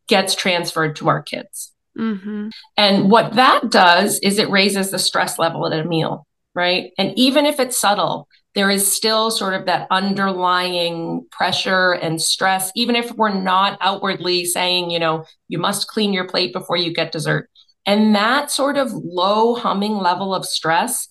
gets 0.09 0.35
transferred 0.35 0.97
to 0.97 1.09
our 1.09 1.23
kids 1.23 1.73
mm-hmm. 1.97 2.49
and 2.77 3.11
what 3.11 3.35
that 3.35 3.71
does 3.71 4.19
is 4.21 4.39
it 4.39 4.51
raises 4.51 4.91
the 4.91 4.99
stress 4.99 5.39
level 5.39 5.67
at 5.67 5.79
a 5.79 5.85
meal 5.85 6.27
right 6.55 6.91
and 6.99 7.17
even 7.17 7.47
if 7.47 7.61
it's 7.61 7.79
subtle 7.79 8.27
there 8.55 8.71
is 8.71 8.93
still 8.93 9.31
sort 9.31 9.55
of 9.55 9.67
that 9.67 9.87
underlying 9.91 11.27
pressure 11.31 11.93
and 11.93 12.21
stress, 12.21 12.73
even 12.75 12.97
if 12.97 13.13
we're 13.13 13.33
not 13.33 13.79
outwardly 13.81 14.45
saying, 14.45 14.91
you 14.91 14.99
know, 14.99 15.25
you 15.49 15.59
must 15.59 15.87
clean 15.87 16.13
your 16.13 16.27
plate 16.27 16.53
before 16.53 16.77
you 16.77 16.93
get 16.93 17.13
dessert. 17.13 17.49
And 17.87 18.15
that 18.15 18.51
sort 18.51 18.77
of 18.77 18.93
low 18.93 19.55
humming 19.55 19.97
level 19.97 20.35
of 20.35 20.45
stress 20.45 21.09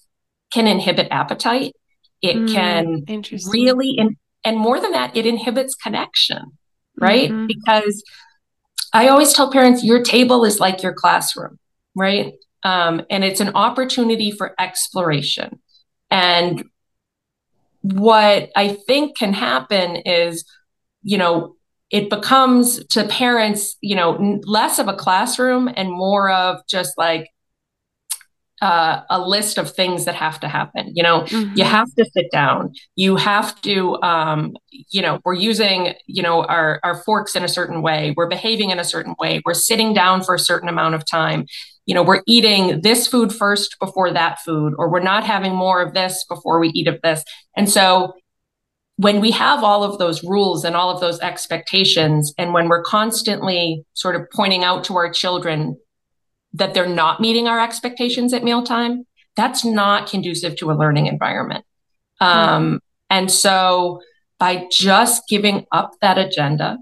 can 0.51 0.67
inhibit 0.67 1.07
appetite. 1.11 1.73
It 2.21 2.35
mm, 2.35 2.53
can 2.53 3.23
really, 3.49 3.95
in, 3.97 4.17
and 4.43 4.57
more 4.57 4.79
than 4.79 4.91
that, 4.91 5.15
it 5.15 5.25
inhibits 5.25 5.75
connection, 5.75 6.57
right? 6.99 7.29
Mm-hmm. 7.29 7.47
Because 7.47 8.03
I 8.93 9.07
always 9.07 9.33
tell 9.33 9.51
parents, 9.51 9.83
your 9.83 10.03
table 10.03 10.43
is 10.43 10.59
like 10.59 10.83
your 10.83 10.93
classroom, 10.93 11.57
right? 11.95 12.33
Um, 12.63 13.03
and 13.09 13.23
it's 13.23 13.39
an 13.39 13.55
opportunity 13.55 14.31
for 14.31 14.53
exploration. 14.59 15.59
And 16.11 16.63
what 17.81 18.49
I 18.55 18.69
think 18.69 19.17
can 19.17 19.33
happen 19.33 19.97
is, 19.97 20.45
you 21.03 21.17
know, 21.17 21.55
it 21.91 22.09
becomes 22.09 22.85
to 22.87 23.07
parents, 23.07 23.75
you 23.81 23.95
know, 23.95 24.39
less 24.43 24.79
of 24.79 24.87
a 24.87 24.93
classroom 24.93 25.69
and 25.75 25.89
more 25.89 26.29
of 26.29 26.61
just 26.67 26.93
like 26.97 27.29
uh, 28.61 29.01
a 29.09 29.19
list 29.19 29.57
of 29.57 29.71
things 29.71 30.05
that 30.05 30.15
have 30.15 30.39
to 30.41 30.47
happen. 30.47 30.91
You 30.93 31.03
know, 31.03 31.21
mm-hmm. 31.21 31.57
you 31.57 31.63
have 31.63 31.93
to 31.95 32.05
sit 32.13 32.25
down. 32.31 32.73
You 32.95 33.15
have 33.15 33.59
to, 33.61 34.01
um, 34.01 34.55
you 34.69 35.01
know, 35.01 35.19
we're 35.23 35.33
using, 35.33 35.93
you 36.07 36.21
know, 36.21 36.43
our 36.43 36.79
our 36.83 37.01
forks 37.03 37.35
in 37.35 37.43
a 37.43 37.47
certain 37.47 37.81
way. 37.81 38.13
We're 38.17 38.27
behaving 38.27 38.69
in 38.69 38.79
a 38.79 38.83
certain 38.83 39.15
way. 39.19 39.41
We're 39.45 39.53
sitting 39.53 39.93
down 39.93 40.23
for 40.23 40.35
a 40.35 40.39
certain 40.39 40.69
amount 40.69 40.95
of 40.95 41.05
time. 41.09 41.45
You 41.85 41.95
know, 41.95 42.03
we're 42.03 42.21
eating 42.27 42.81
this 42.81 43.07
food 43.07 43.33
first 43.33 43.77
before 43.79 44.11
that 44.11 44.39
food, 44.45 44.73
or 44.77 44.91
we're 44.91 44.99
not 44.99 45.23
having 45.23 45.55
more 45.55 45.81
of 45.81 45.93
this 45.93 46.25
before 46.27 46.59
we 46.59 46.69
eat 46.69 46.87
of 46.87 46.99
this. 47.01 47.23
And 47.55 47.69
so, 47.69 48.13
when 48.97 49.21
we 49.21 49.31
have 49.31 49.63
all 49.63 49.83
of 49.83 49.97
those 49.97 50.21
rules 50.25 50.65
and 50.65 50.75
all 50.75 50.93
of 50.93 50.99
those 50.99 51.21
expectations, 51.21 52.33
and 52.37 52.53
when 52.53 52.67
we're 52.67 52.83
constantly 52.83 53.85
sort 53.93 54.17
of 54.17 54.23
pointing 54.35 54.65
out 54.65 54.83
to 54.83 54.97
our 54.97 55.09
children 55.09 55.77
that 56.53 56.73
they're 56.73 56.87
not 56.87 57.19
meeting 57.19 57.47
our 57.47 57.59
expectations 57.59 58.33
at 58.33 58.43
mealtime, 58.43 59.05
that's 59.35 59.63
not 59.63 60.09
conducive 60.09 60.55
to 60.57 60.71
a 60.71 60.73
learning 60.73 61.07
environment. 61.07 61.65
Um, 62.19 62.81
And 63.09 63.31
so 63.31 64.01
by 64.39 64.67
just 64.71 65.27
giving 65.27 65.65
up 65.71 65.91
that 66.01 66.17
agenda 66.17 66.77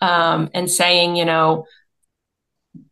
um, 0.00 0.50
and 0.54 0.70
saying, 0.70 1.16
you 1.16 1.24
know, 1.24 1.64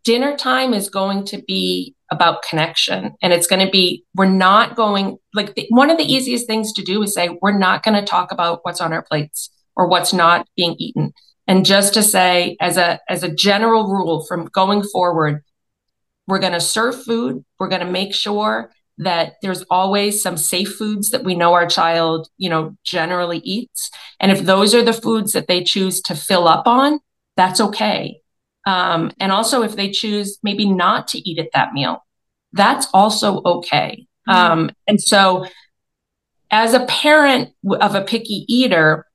dinner 0.05 0.37
time 0.37 0.75
is 0.75 0.89
going 0.91 1.25
to 1.27 1.43
be 1.47 1.95
about 2.11 2.43
connection 2.43 3.15
and 3.23 3.33
it's 3.33 3.47
going 3.47 3.65
to 3.65 3.71
be 3.71 4.05
we're 4.15 4.27
not 4.27 4.77
going 4.77 5.17
like 5.33 5.55
the, 5.55 5.67
one 5.71 5.91
of 5.91 5.99
the 5.99 6.05
easiest 6.05 6.47
things 6.47 6.73
to 6.73 6.83
do 6.83 7.03
is 7.03 7.15
say 7.15 7.37
we're 7.43 7.59
not 7.59 7.83
going 7.83 7.95
to 7.95 8.07
talk 8.07 8.31
about 8.33 8.61
what's 8.63 8.81
on 8.81 8.93
our 8.93 9.03
plates 9.03 9.51
or 9.77 9.89
what's 9.89 10.13
not 10.13 10.47
being 10.57 10.77
eaten 10.79 11.13
And 11.47 11.65
just 11.65 11.95
to 11.95 12.03
say, 12.03 12.57
as 12.61 12.77
a 12.77 13.01
as 13.09 13.23
a 13.23 13.35
general 13.35 13.89
rule 13.89 14.25
from 14.25 14.47
going 14.47 14.83
forward, 14.83 15.43
we're 16.27 16.39
going 16.39 16.53
to 16.53 16.61
serve 16.61 17.05
food. 17.05 17.45
We're 17.59 17.69
going 17.69 17.85
to 17.85 17.91
make 17.91 18.15
sure 18.15 18.71
that 18.99 19.35
there's 19.43 19.63
always 19.71 20.23
some 20.23 20.37
safe 20.37 20.77
foods 20.77 21.11
that 21.11 21.25
we 21.25 21.35
know 21.35 21.53
our 21.55 21.67
child, 21.67 22.29
you 22.37 22.49
know, 22.49 22.77
generally 22.85 23.39
eats. 23.39 23.91
And 24.21 24.31
if 24.31 24.43
those 24.43 24.75
are 24.75 24.83
the 24.83 24.93
foods 24.93 25.33
that 25.33 25.49
they 25.49 25.65
choose 25.65 26.01
to 26.03 26.15
fill 26.15 26.47
up 26.47 26.67
on, 26.67 27.01
that's 27.37 27.61
okay. 27.61 28.21
Um, 28.67 29.11
and 29.19 29.33
also, 29.33 29.63
if 29.63 29.77
they 29.77 29.91
choose 29.91 30.39
maybe 30.43 30.67
not 30.67 31.09
to 31.09 31.19
eat 31.19 31.39
at 31.39 31.51
that 31.53 31.73
meal, 31.73 32.05
that's 32.53 32.87
also 32.95 33.43
okay. 33.45 34.07
Mm-hmm. 34.29 34.53
Um, 34.53 34.71
and 34.87 35.01
so, 35.01 35.47
as 36.51 36.73
a 36.73 36.87
parent 36.87 37.51
of 37.69 37.95
a 37.95 38.03
picky 38.03 38.45
eater, 38.49 39.07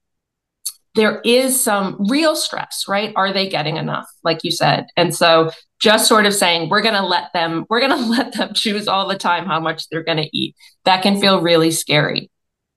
there 1.00 1.22
is 1.24 1.64
some 1.64 1.96
real 2.10 2.36
stress, 2.36 2.84
right? 2.86 3.14
Are 3.16 3.32
they 3.32 3.48
getting 3.48 3.78
enough, 3.78 4.06
like 4.26 4.44
you 4.44 4.52
said? 4.52 4.86
And 4.98 5.16
so, 5.16 5.50
just 5.80 6.10
sort 6.10 6.26
of 6.26 6.34
saying 6.34 6.68
we're 6.68 6.82
going 6.82 6.94
to 6.94 7.06
let 7.06 7.32
them 7.32 7.66
we're 7.70 7.80
going 7.80 7.98
to 7.98 8.10
let 8.10 8.34
them 8.34 8.54
choose 8.54 8.90
all 8.90 9.08
the 9.08 9.18
time 9.18 9.46
how 9.46 9.62
much 9.62 9.88
they're 9.88 10.04
going 10.04 10.18
to 10.18 10.38
eat. 10.38 10.58
That 10.84 11.02
can 11.02 11.22
feel 11.22 11.42
really 11.42 11.72
scary. 11.72 12.30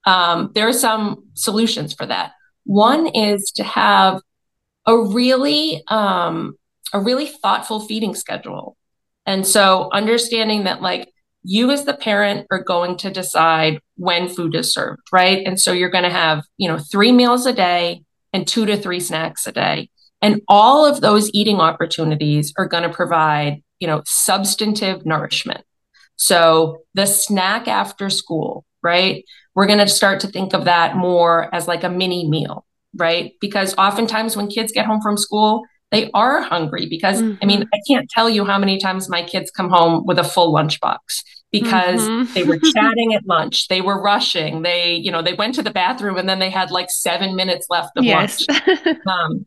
Um, 0.07 0.53
there 0.55 0.69
are 0.69 0.73
some 0.73 1.25
solutions 1.35 1.95
for 1.95 2.07
that. 2.07 2.31
One 2.63 3.09
is 3.09 3.51
to 3.57 3.65
have 3.65 4.21
a 4.87 4.97
really 4.97 5.83
um, 5.89 6.55
a 6.93 7.01
really 7.01 7.27
thoughtful 7.27 7.81
feeding 7.81 8.15
schedule. 8.15 8.77
And 9.27 9.45
so 9.45 9.89
understanding 9.93 10.63
that 10.65 10.81
like 10.81 11.09
you 11.43 11.73
as 11.73 11.87
the 11.87 11.95
parent 11.95 12.47
are 12.53 12.63
going 12.63 12.99
to 12.99 13.11
decide 13.11 13.81
when 13.97 14.29
food 14.29 14.55
is 14.55 14.73
served 14.73 15.03
right? 15.13 15.45
And 15.45 15.59
so 15.59 15.73
you're 15.73 15.91
going 15.91 16.05
to 16.05 16.11
have 16.11 16.45
you 16.57 16.69
know 16.69 16.79
three 16.79 17.11
meals 17.11 17.47
a 17.47 17.53
day 17.53 18.02
and 18.33 18.47
two 18.47 18.67
to 18.67 18.77
three 18.77 19.01
snacks 19.01 19.47
a 19.47 19.53
day 19.53 19.91
and 20.23 20.41
all 20.47 20.87
of 20.87 21.01
those 21.01 21.29
eating 21.35 21.59
opportunities 21.59 22.55
are 22.57 22.67
going 22.67 22.85
to 22.85 22.89
provide, 22.89 23.63
you 23.81 23.89
know, 23.89 24.03
substantive 24.07 25.05
nourishment. 25.05 25.65
So 26.15 26.85
the 26.95 27.07
snack 27.07 27.67
after 27.67 28.09
school, 28.09 28.65
right? 28.83 29.25
We're 29.57 29.67
going 29.67 29.81
to 29.81 29.89
start 29.89 30.21
to 30.21 30.29
think 30.29 30.55
of 30.55 30.65
that 30.67 30.97
more 30.97 31.53
as 31.53 31.67
like 31.67 31.83
a 31.83 31.91
mini 31.91 32.29
meal, 32.29 32.65
right? 32.97 33.33
Because 33.41 33.75
oftentimes 33.77 34.37
when 34.37 34.47
kids 34.47 34.71
get 34.71 34.87
home 34.87 35.01
from 35.03 35.17
school, 35.17 35.65
they 35.93 36.11
are 36.13 36.41
hungry 36.41 36.87
because 36.89 37.23
mm-hmm. 37.23 37.39
I 37.43 37.47
mean, 37.47 37.61
mm-hmm. 37.61 37.69
I 37.75 37.81
can't 37.87 38.11
tell 38.11 38.29
you 38.29 38.45
how 38.45 38.59
many 38.59 38.79
times 38.79 39.09
my 39.09 39.23
kids 39.23 39.51
come 39.51 39.69
home 39.69 40.05
with 40.07 40.19
a 40.19 40.25
full 40.25 40.53
lunchbox 40.53 40.99
because 41.53 42.01
mm-hmm. 42.01 42.33
they 42.33 42.45
were 42.45 42.59
chatting 42.59 43.15
at 43.15 43.27
lunch, 43.27 43.69
they 43.69 43.83
were 43.83 44.03
rushing, 44.03 44.63
they, 44.63 44.95
you 44.95 45.13
know, 45.13 45.23
they 45.23 45.35
went 45.35 45.55
to 45.55 45.63
the 45.63 45.71
bathroom 45.71 46.17
and 46.17 46.29
then 46.29 46.39
they 46.39 46.49
had 46.49 46.71
like 46.71 46.91
seven 46.91 47.37
minutes 47.37 47.67
left 47.69 47.91
of 47.97 48.05
yes. 48.05 48.45
lunch. 48.49 48.97
Um, 49.07 49.47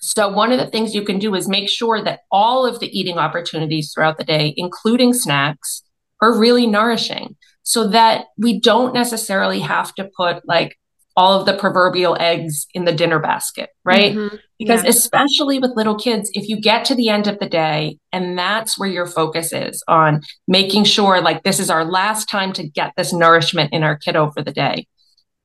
so, 0.00 0.28
one 0.28 0.52
of 0.52 0.58
the 0.58 0.66
things 0.66 0.94
you 0.94 1.00
can 1.00 1.18
do 1.18 1.34
is 1.34 1.48
make 1.48 1.70
sure 1.70 2.02
that 2.04 2.20
all 2.30 2.66
of 2.66 2.78
the 2.78 2.86
eating 2.96 3.16
opportunities 3.16 3.90
throughout 3.90 4.18
the 4.18 4.24
day, 4.24 4.52
including 4.58 5.14
snacks, 5.14 5.82
are 6.20 6.38
really 6.38 6.66
nourishing 6.66 7.36
so 7.62 7.88
that 7.88 8.26
we 8.36 8.60
don't 8.60 8.92
necessarily 8.92 9.60
have 9.60 9.94
to 9.94 10.10
put 10.14 10.46
like 10.46 10.78
all 11.16 11.38
of 11.38 11.46
the 11.46 11.56
proverbial 11.56 12.16
eggs 12.18 12.66
in 12.74 12.84
the 12.84 12.92
dinner 12.92 13.20
basket, 13.20 13.70
right? 13.84 14.14
Mm-hmm. 14.14 14.36
Because 14.58 14.82
yeah. 14.82 14.90
especially 14.90 15.58
with 15.58 15.76
little 15.76 15.96
kids, 15.96 16.30
if 16.34 16.48
you 16.48 16.60
get 16.60 16.84
to 16.86 16.94
the 16.94 17.08
end 17.08 17.26
of 17.26 17.38
the 17.38 17.48
day 17.48 17.98
and 18.12 18.36
that's 18.36 18.78
where 18.78 18.88
your 18.88 19.06
focus 19.06 19.52
is 19.52 19.82
on 19.86 20.22
making 20.48 20.84
sure 20.84 21.20
like 21.20 21.42
this 21.42 21.60
is 21.60 21.70
our 21.70 21.84
last 21.84 22.28
time 22.28 22.52
to 22.54 22.68
get 22.68 22.92
this 22.96 23.12
nourishment 23.12 23.72
in 23.72 23.84
our 23.84 23.96
kiddo 23.96 24.30
for 24.32 24.42
the 24.42 24.52
day, 24.52 24.86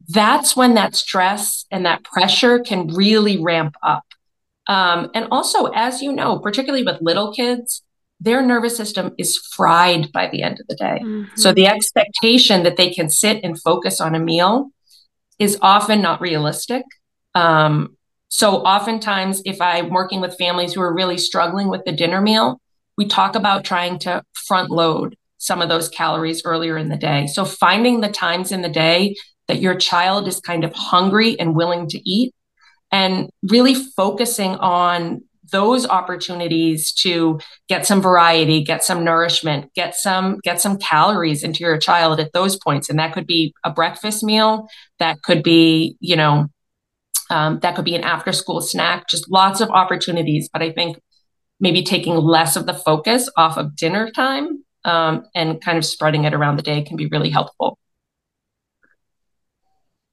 that's 0.08 0.56
when 0.56 0.74
that 0.74 0.96
stress 0.96 1.66
and 1.70 1.86
that 1.86 2.04
pressure 2.04 2.60
can 2.60 2.88
really 2.88 3.38
ramp 3.38 3.76
up. 3.84 4.04
Um, 4.68 5.10
and 5.14 5.28
also, 5.32 5.66
as 5.66 6.02
you 6.02 6.12
know, 6.12 6.40
particularly 6.40 6.84
with 6.84 7.02
little 7.02 7.32
kids, 7.34 7.84
their 8.20 8.42
nervous 8.42 8.76
system 8.76 9.14
is 9.18 9.38
fried 9.56 10.12
by 10.12 10.28
the 10.28 10.42
end 10.42 10.60
of 10.60 10.68
the 10.68 10.76
day. 10.76 11.00
Mm-hmm. 11.02 11.36
So 11.36 11.54
the 11.54 11.68
expectation 11.68 12.64
that 12.64 12.76
they 12.76 12.90
can 12.90 13.10
sit 13.10 13.44
and 13.44 13.60
focus 13.60 14.02
on 14.02 14.14
a 14.14 14.20
meal 14.20 14.72
is 15.40 15.58
often 15.62 16.02
not 16.02 16.22
realistic. 16.22 16.84
Um, 17.34 17.96
so 18.28 18.58
oftentimes, 18.58 19.42
if 19.46 19.60
I'm 19.60 19.90
working 19.90 20.22
with 20.22 20.38
families 20.38 20.74
who 20.74 20.82
are 20.82 20.94
really 20.94 21.18
struggling 21.18 21.70
with 21.70 21.84
the 21.86 21.92
dinner 21.92 22.22
meal, 22.22 22.62
we 22.98 23.08
talk 23.08 23.36
about 23.36 23.64
trying 23.64 23.98
to 24.00 24.24
front 24.34 24.70
load 24.70 25.16
some 25.38 25.62
of 25.62 25.70
those 25.70 25.90
calories 25.90 26.44
earlier 26.46 26.78
in 26.78 26.90
the 26.90 26.98
day. 26.98 27.26
So 27.28 27.46
finding 27.46 28.02
the 28.02 28.10
times 28.10 28.52
in 28.52 28.62
the 28.62 28.70
day 28.70 29.16
that 29.48 29.62
your 29.62 29.76
child 29.76 30.28
is 30.28 30.40
kind 30.42 30.64
of 30.64 30.74
hungry 30.74 31.40
and 31.40 31.56
willing 31.56 31.88
to 31.90 32.10
eat 32.10 32.34
and 32.92 33.30
really 33.44 33.74
focusing 33.74 34.56
on 34.56 35.24
those 35.50 35.88
opportunities 35.88 36.92
to 36.92 37.40
get 37.68 37.86
some 37.86 38.02
variety 38.02 38.64
get 38.64 38.84
some 38.84 39.04
nourishment 39.04 39.74
get 39.74 39.96
some 39.96 40.40
get 40.44 40.60
some 40.62 40.78
calories 40.78 41.44
into 41.44 41.64
your 41.64 41.78
child 41.78 42.20
at 42.20 42.34
those 42.34 42.58
points. 42.58 42.90
And 42.90 43.00
that 43.00 43.14
could 43.14 43.28
be 43.28 43.54
a 43.64 43.72
breakfast 43.72 44.24
meal. 44.24 44.68
That 45.00 45.22
could 45.24 45.44
be 45.44 45.96
you 46.00 46.16
know 46.16 46.48
um, 47.30 47.60
that 47.60 47.76
could 47.76 47.86
be 47.86 47.96
an 47.96 48.04
after 48.04 48.32
school 48.32 48.62
snack. 48.62 49.08
Just 49.08 49.30
lots 49.30 49.62
of 49.62 49.70
opportunities. 49.70 50.50
But 50.52 50.62
i 50.62 50.72
think 50.72 50.98
maybe 51.60 51.84
taking 51.84 52.16
less 52.16 52.56
of 52.56 52.66
the 52.66 52.74
focus 52.74 53.30
off 53.36 53.58
of 53.58 53.76
dinner 53.76 54.10
time 54.12 54.64
um, 54.86 55.26
and 55.36 55.62
kind 55.62 55.78
of 55.78 55.86
spreading 55.86 56.24
it 56.24 56.34
around 56.34 56.56
the 56.56 56.64
day 56.64 56.82
can 56.82 56.96
be 56.96 57.08
really 57.08 57.30
helpful. 57.30 57.78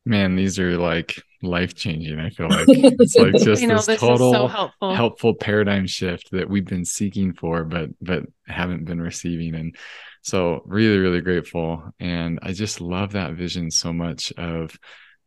Man 0.05 0.37
these 0.37 0.59
are 0.59 0.77
like 0.77 1.21
life 1.47 1.75
changing. 1.75 2.19
I 2.19 2.31
feel 2.31 2.49
like 2.49 2.65
it's 2.69 3.17
like 3.17 3.35
just 3.37 3.63
know, 3.63 3.77
this, 3.77 3.87
this 3.87 4.01
total 4.01 4.33
so 4.33 4.47
helpful. 4.47 4.95
helpful 4.95 5.35
paradigm 5.35 5.87
shift 5.87 6.31
that 6.33 6.49
we've 6.49 6.67
been 6.67 6.85
seeking 6.85 7.33
for, 7.33 7.65
but 7.65 7.91
but 8.01 8.25
haven't 8.47 8.85
been 8.85 9.01
receiving. 9.01 9.55
And 9.55 9.77
so 10.23 10.63
really, 10.67 10.99
really 10.99 11.21
grateful. 11.21 11.83
And 12.01 12.39
I 12.43 12.53
just 12.53 12.81
love 12.81 13.13
that 13.13 13.35
vision 13.35 13.71
so 13.71 13.93
much 13.93 14.33
of 14.37 14.77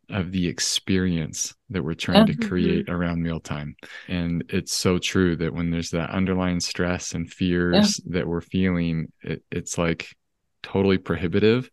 of 0.09 0.31
the 0.31 0.47
experience 0.47 1.53
that 1.69 1.83
we're 1.83 1.93
trying 1.93 2.25
to 2.25 2.35
create 2.35 2.87
mm-hmm. 2.87 2.95
around 2.95 3.21
mealtime. 3.21 3.75
And 4.07 4.43
it's 4.49 4.73
so 4.73 4.97
true 4.97 5.35
that 5.35 5.53
when 5.53 5.69
there's 5.69 5.91
that 5.91 6.09
underlying 6.09 6.59
stress 6.59 7.13
and 7.13 7.31
fears 7.31 8.01
yeah. 8.03 8.17
that 8.17 8.27
we're 8.27 8.41
feeling, 8.41 9.11
it, 9.21 9.43
it's 9.51 9.77
like 9.77 10.15
totally 10.63 10.97
prohibitive 10.97 11.69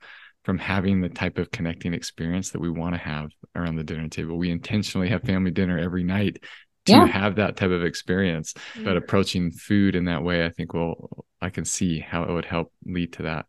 from 0.47 0.59
having 0.59 1.01
the 1.01 1.09
type 1.09 1.39
of 1.39 1.51
connecting 1.51 1.93
experience 1.93 2.51
that 2.51 2.61
we 2.61 2.71
want 2.71 2.95
to 2.95 3.01
have 3.01 3.33
around 3.57 3.75
the 3.75 3.83
dinner 3.83 4.09
table. 4.09 4.39
We 4.39 4.53
intentionally 4.53 5.09
have 5.09 5.25
family 5.25 5.51
dinner 5.51 5.77
every 5.77 6.05
night 6.05 6.39
to 6.85 6.93
yeah. 6.93 7.05
have 7.05 7.35
that 7.35 7.57
type 7.57 7.73
of 7.73 7.85
experience. 7.85 8.53
Mm-hmm. 8.53 8.85
But 8.85 8.97
approaching 8.97 9.51
food 9.51 9.97
in 9.97 10.05
that 10.05 10.23
way, 10.23 10.47
I 10.47 10.51
think 10.51 10.73
will 10.73 11.27
I 11.43 11.51
can 11.51 11.65
see 11.65 11.99
how 11.99 12.23
it 12.23 12.31
would 12.31 12.45
help 12.45 12.73
lead 12.85 13.15
to 13.15 13.25
that. 13.25 13.47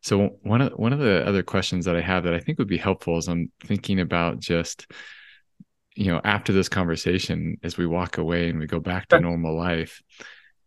So 0.00 0.38
one 0.40 0.62
of 0.62 0.72
one 0.72 0.94
of 0.94 0.98
the 0.98 1.28
other 1.28 1.42
questions 1.42 1.84
that 1.84 1.94
I 1.94 2.00
have 2.00 2.24
that 2.24 2.32
I 2.32 2.40
think 2.40 2.58
would 2.58 2.66
be 2.66 2.78
helpful 2.78 3.18
is 3.18 3.28
I'm 3.28 3.52
thinking 3.62 4.00
about 4.00 4.38
just 4.38 4.90
you 5.94 6.10
know 6.10 6.22
after 6.24 6.54
this 6.54 6.70
conversation 6.70 7.58
as 7.62 7.76
we 7.76 7.84
walk 7.84 8.16
away 8.16 8.48
and 8.48 8.58
we 8.58 8.66
go 8.66 8.80
back 8.80 9.08
to 9.08 9.20
normal 9.20 9.54
life 9.54 10.00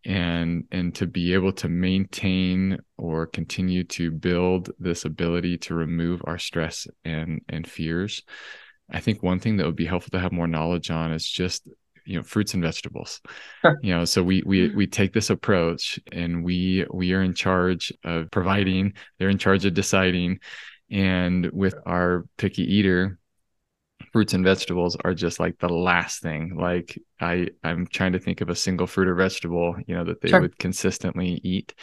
and 0.04 0.64
and 0.70 0.94
to 0.94 1.06
be 1.06 1.32
able 1.32 1.52
to 1.52 1.68
maintain 1.68 2.78
or 2.98 3.26
continue 3.26 3.84
to 3.84 4.10
build 4.10 4.70
this 4.78 5.04
ability 5.04 5.56
to 5.58 5.74
remove 5.74 6.20
our 6.24 6.38
stress 6.38 6.86
and 7.04 7.40
and 7.48 7.66
fears 7.66 8.22
i 8.90 9.00
think 9.00 9.22
one 9.22 9.38
thing 9.38 9.56
that 9.56 9.66
would 9.66 9.76
be 9.76 9.86
helpful 9.86 10.10
to 10.10 10.20
have 10.20 10.32
more 10.32 10.46
knowledge 10.46 10.90
on 10.90 11.12
is 11.12 11.28
just 11.28 11.68
you 12.04 12.16
know 12.16 12.22
fruits 12.22 12.54
and 12.54 12.62
vegetables. 12.62 13.20
You 13.82 13.96
know 13.96 14.04
so 14.04 14.22
we 14.22 14.42
we 14.44 14.68
mm-hmm. 14.68 14.76
we 14.76 14.86
take 14.86 15.12
this 15.12 15.30
approach 15.30 15.98
and 16.12 16.44
we 16.44 16.86
we 16.92 17.12
are 17.12 17.22
in 17.22 17.34
charge 17.34 17.92
of 18.04 18.30
providing 18.30 18.94
they're 19.18 19.30
in 19.30 19.38
charge 19.38 19.64
of 19.64 19.74
deciding. 19.74 20.40
And 20.90 21.50
with 21.50 21.74
our 21.86 22.26
picky 22.36 22.62
eater 22.62 23.18
fruits 24.14 24.32
and 24.32 24.44
vegetables 24.44 24.96
are 25.04 25.12
just 25.12 25.40
like 25.40 25.58
the 25.58 25.68
last 25.68 26.22
thing. 26.22 26.56
Like 26.56 26.96
i 27.20 27.48
i'm 27.64 27.84
trying 27.88 28.12
to 28.12 28.20
think 28.20 28.40
of 28.40 28.48
a 28.48 28.54
single 28.54 28.86
fruit 28.86 29.08
or 29.08 29.14
vegetable 29.16 29.76
you 29.86 29.94
know 29.96 30.04
that 30.04 30.20
they 30.20 30.28
sure. 30.28 30.40
would 30.40 30.56
consistently 30.56 31.40
eat. 31.42 31.74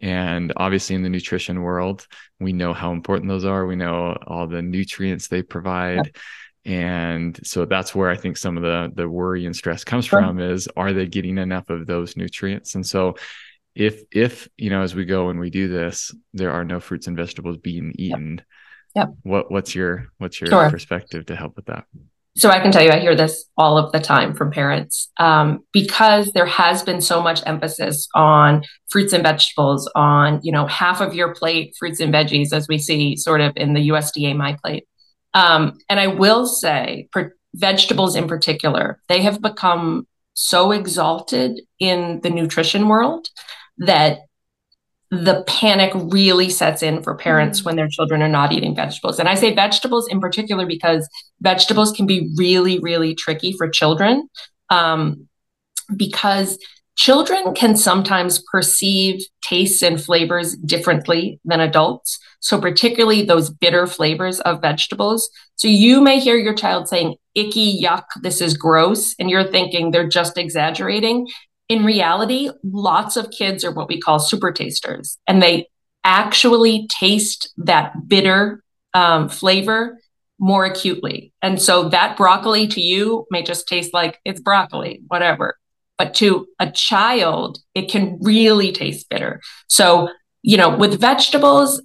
And 0.00 0.52
obviously 0.56 0.94
in 0.94 1.02
the 1.02 1.08
nutrition 1.08 1.62
world 1.62 2.06
we 2.38 2.52
know 2.52 2.72
how 2.72 2.92
important 2.92 3.28
those 3.28 3.44
are. 3.44 3.66
We 3.66 3.74
know 3.74 4.16
all 4.24 4.46
the 4.46 4.62
nutrients 4.62 5.26
they 5.26 5.42
provide. 5.42 6.16
And 6.64 7.38
so 7.42 7.64
that's 7.64 7.92
where 7.92 8.08
i 8.08 8.16
think 8.16 8.36
some 8.36 8.56
of 8.56 8.62
the 8.62 8.92
the 8.94 9.08
worry 9.08 9.44
and 9.44 9.56
stress 9.56 9.82
comes 9.82 10.04
sure. 10.04 10.20
from 10.20 10.38
is 10.38 10.68
are 10.76 10.92
they 10.92 11.06
getting 11.06 11.38
enough 11.38 11.70
of 11.70 11.88
those 11.88 12.16
nutrients? 12.16 12.76
And 12.76 12.86
so 12.86 13.16
if 13.74 14.04
if 14.12 14.48
you 14.56 14.70
know 14.70 14.82
as 14.82 14.94
we 14.94 15.04
go 15.04 15.28
and 15.30 15.40
we 15.40 15.50
do 15.50 15.66
this 15.66 16.14
there 16.32 16.52
are 16.52 16.64
no 16.64 16.78
fruits 16.78 17.08
and 17.08 17.16
vegetables 17.16 17.56
being 17.56 17.92
eaten 17.98 18.36
yep 18.36 18.46
Yep. 18.94 19.14
What 19.22 19.50
what's 19.50 19.74
your 19.74 20.08
what's 20.18 20.40
your 20.40 20.48
sure. 20.48 20.70
perspective 20.70 21.26
to 21.26 21.36
help 21.36 21.56
with 21.56 21.66
that? 21.66 21.84
So 22.36 22.50
I 22.50 22.58
can 22.58 22.72
tell 22.72 22.82
you, 22.82 22.90
I 22.90 22.98
hear 22.98 23.14
this 23.14 23.44
all 23.56 23.78
of 23.78 23.92
the 23.92 24.00
time 24.00 24.34
from 24.34 24.50
parents 24.50 25.08
um, 25.20 25.60
because 25.72 26.32
there 26.32 26.46
has 26.46 26.82
been 26.82 27.00
so 27.00 27.22
much 27.22 27.40
emphasis 27.46 28.08
on 28.14 28.64
fruits 28.90 29.12
and 29.12 29.22
vegetables, 29.22 29.90
on 29.94 30.40
you 30.42 30.50
know 30.50 30.66
half 30.66 31.00
of 31.00 31.14
your 31.14 31.34
plate 31.34 31.74
fruits 31.78 32.00
and 32.00 32.12
veggies, 32.12 32.52
as 32.52 32.66
we 32.68 32.78
see 32.78 33.16
sort 33.16 33.40
of 33.40 33.52
in 33.56 33.74
the 33.74 33.88
USDA 33.88 34.36
My 34.36 34.56
Plate. 34.62 34.86
Um, 35.32 35.78
and 35.88 35.98
I 35.98 36.08
will 36.08 36.46
say, 36.46 37.08
per, 37.12 37.34
vegetables 37.54 38.16
in 38.16 38.26
particular, 38.26 39.00
they 39.08 39.22
have 39.22 39.40
become 39.40 40.06
so 40.34 40.72
exalted 40.72 41.60
in 41.78 42.20
the 42.22 42.30
nutrition 42.30 42.88
world 42.88 43.28
that 43.78 44.20
the 45.22 45.44
panic 45.46 45.92
really 45.94 46.48
sets 46.48 46.82
in 46.82 47.02
for 47.02 47.14
parents 47.14 47.60
mm. 47.60 47.66
when 47.66 47.76
their 47.76 47.88
children 47.88 48.22
are 48.22 48.28
not 48.28 48.52
eating 48.52 48.74
vegetables. 48.74 49.18
And 49.18 49.28
I 49.28 49.34
say 49.34 49.54
vegetables 49.54 50.08
in 50.08 50.20
particular 50.20 50.66
because 50.66 51.08
vegetables 51.40 51.92
can 51.92 52.06
be 52.06 52.30
really, 52.36 52.78
really 52.78 53.14
tricky 53.14 53.52
for 53.52 53.68
children 53.68 54.28
um, 54.70 55.28
because 55.96 56.58
children 56.96 57.54
can 57.54 57.76
sometimes 57.76 58.42
perceive 58.50 59.22
tastes 59.42 59.82
and 59.82 60.02
flavors 60.02 60.56
differently 60.56 61.40
than 61.44 61.60
adults. 61.60 62.18
So, 62.40 62.60
particularly 62.60 63.22
those 63.22 63.50
bitter 63.50 63.86
flavors 63.86 64.40
of 64.40 64.60
vegetables. 64.60 65.28
So, 65.56 65.68
you 65.68 66.00
may 66.00 66.20
hear 66.20 66.36
your 66.36 66.54
child 66.54 66.88
saying, 66.88 67.16
icky, 67.34 67.82
yuck, 67.82 68.04
this 68.22 68.40
is 68.40 68.56
gross. 68.56 69.14
And 69.18 69.30
you're 69.30 69.50
thinking 69.50 69.90
they're 69.90 70.08
just 70.08 70.38
exaggerating 70.38 71.26
in 71.68 71.84
reality, 71.84 72.50
lots 72.62 73.16
of 73.16 73.30
kids 73.30 73.64
are 73.64 73.72
what 73.72 73.88
we 73.88 74.00
call 74.00 74.18
super 74.18 74.52
tasters, 74.52 75.18
and 75.26 75.42
they 75.42 75.68
actually 76.04 76.86
taste 76.88 77.52
that 77.56 78.08
bitter 78.08 78.62
um, 78.92 79.28
flavor 79.28 79.98
more 80.38 80.64
acutely. 80.66 81.32
And 81.40 81.60
so 81.60 81.88
that 81.88 82.16
broccoli 82.16 82.66
to 82.68 82.80
you 82.80 83.26
may 83.30 83.42
just 83.42 83.66
taste 83.66 83.94
like 83.94 84.18
it's 84.24 84.40
broccoli, 84.40 85.00
whatever. 85.08 85.56
But 85.96 86.14
to 86.14 86.46
a 86.58 86.70
child, 86.70 87.58
it 87.74 87.90
can 87.90 88.18
really 88.20 88.72
taste 88.72 89.08
bitter. 89.08 89.40
So, 89.68 90.08
you 90.42 90.56
know, 90.56 90.76
with 90.76 91.00
vegetables, 91.00 91.80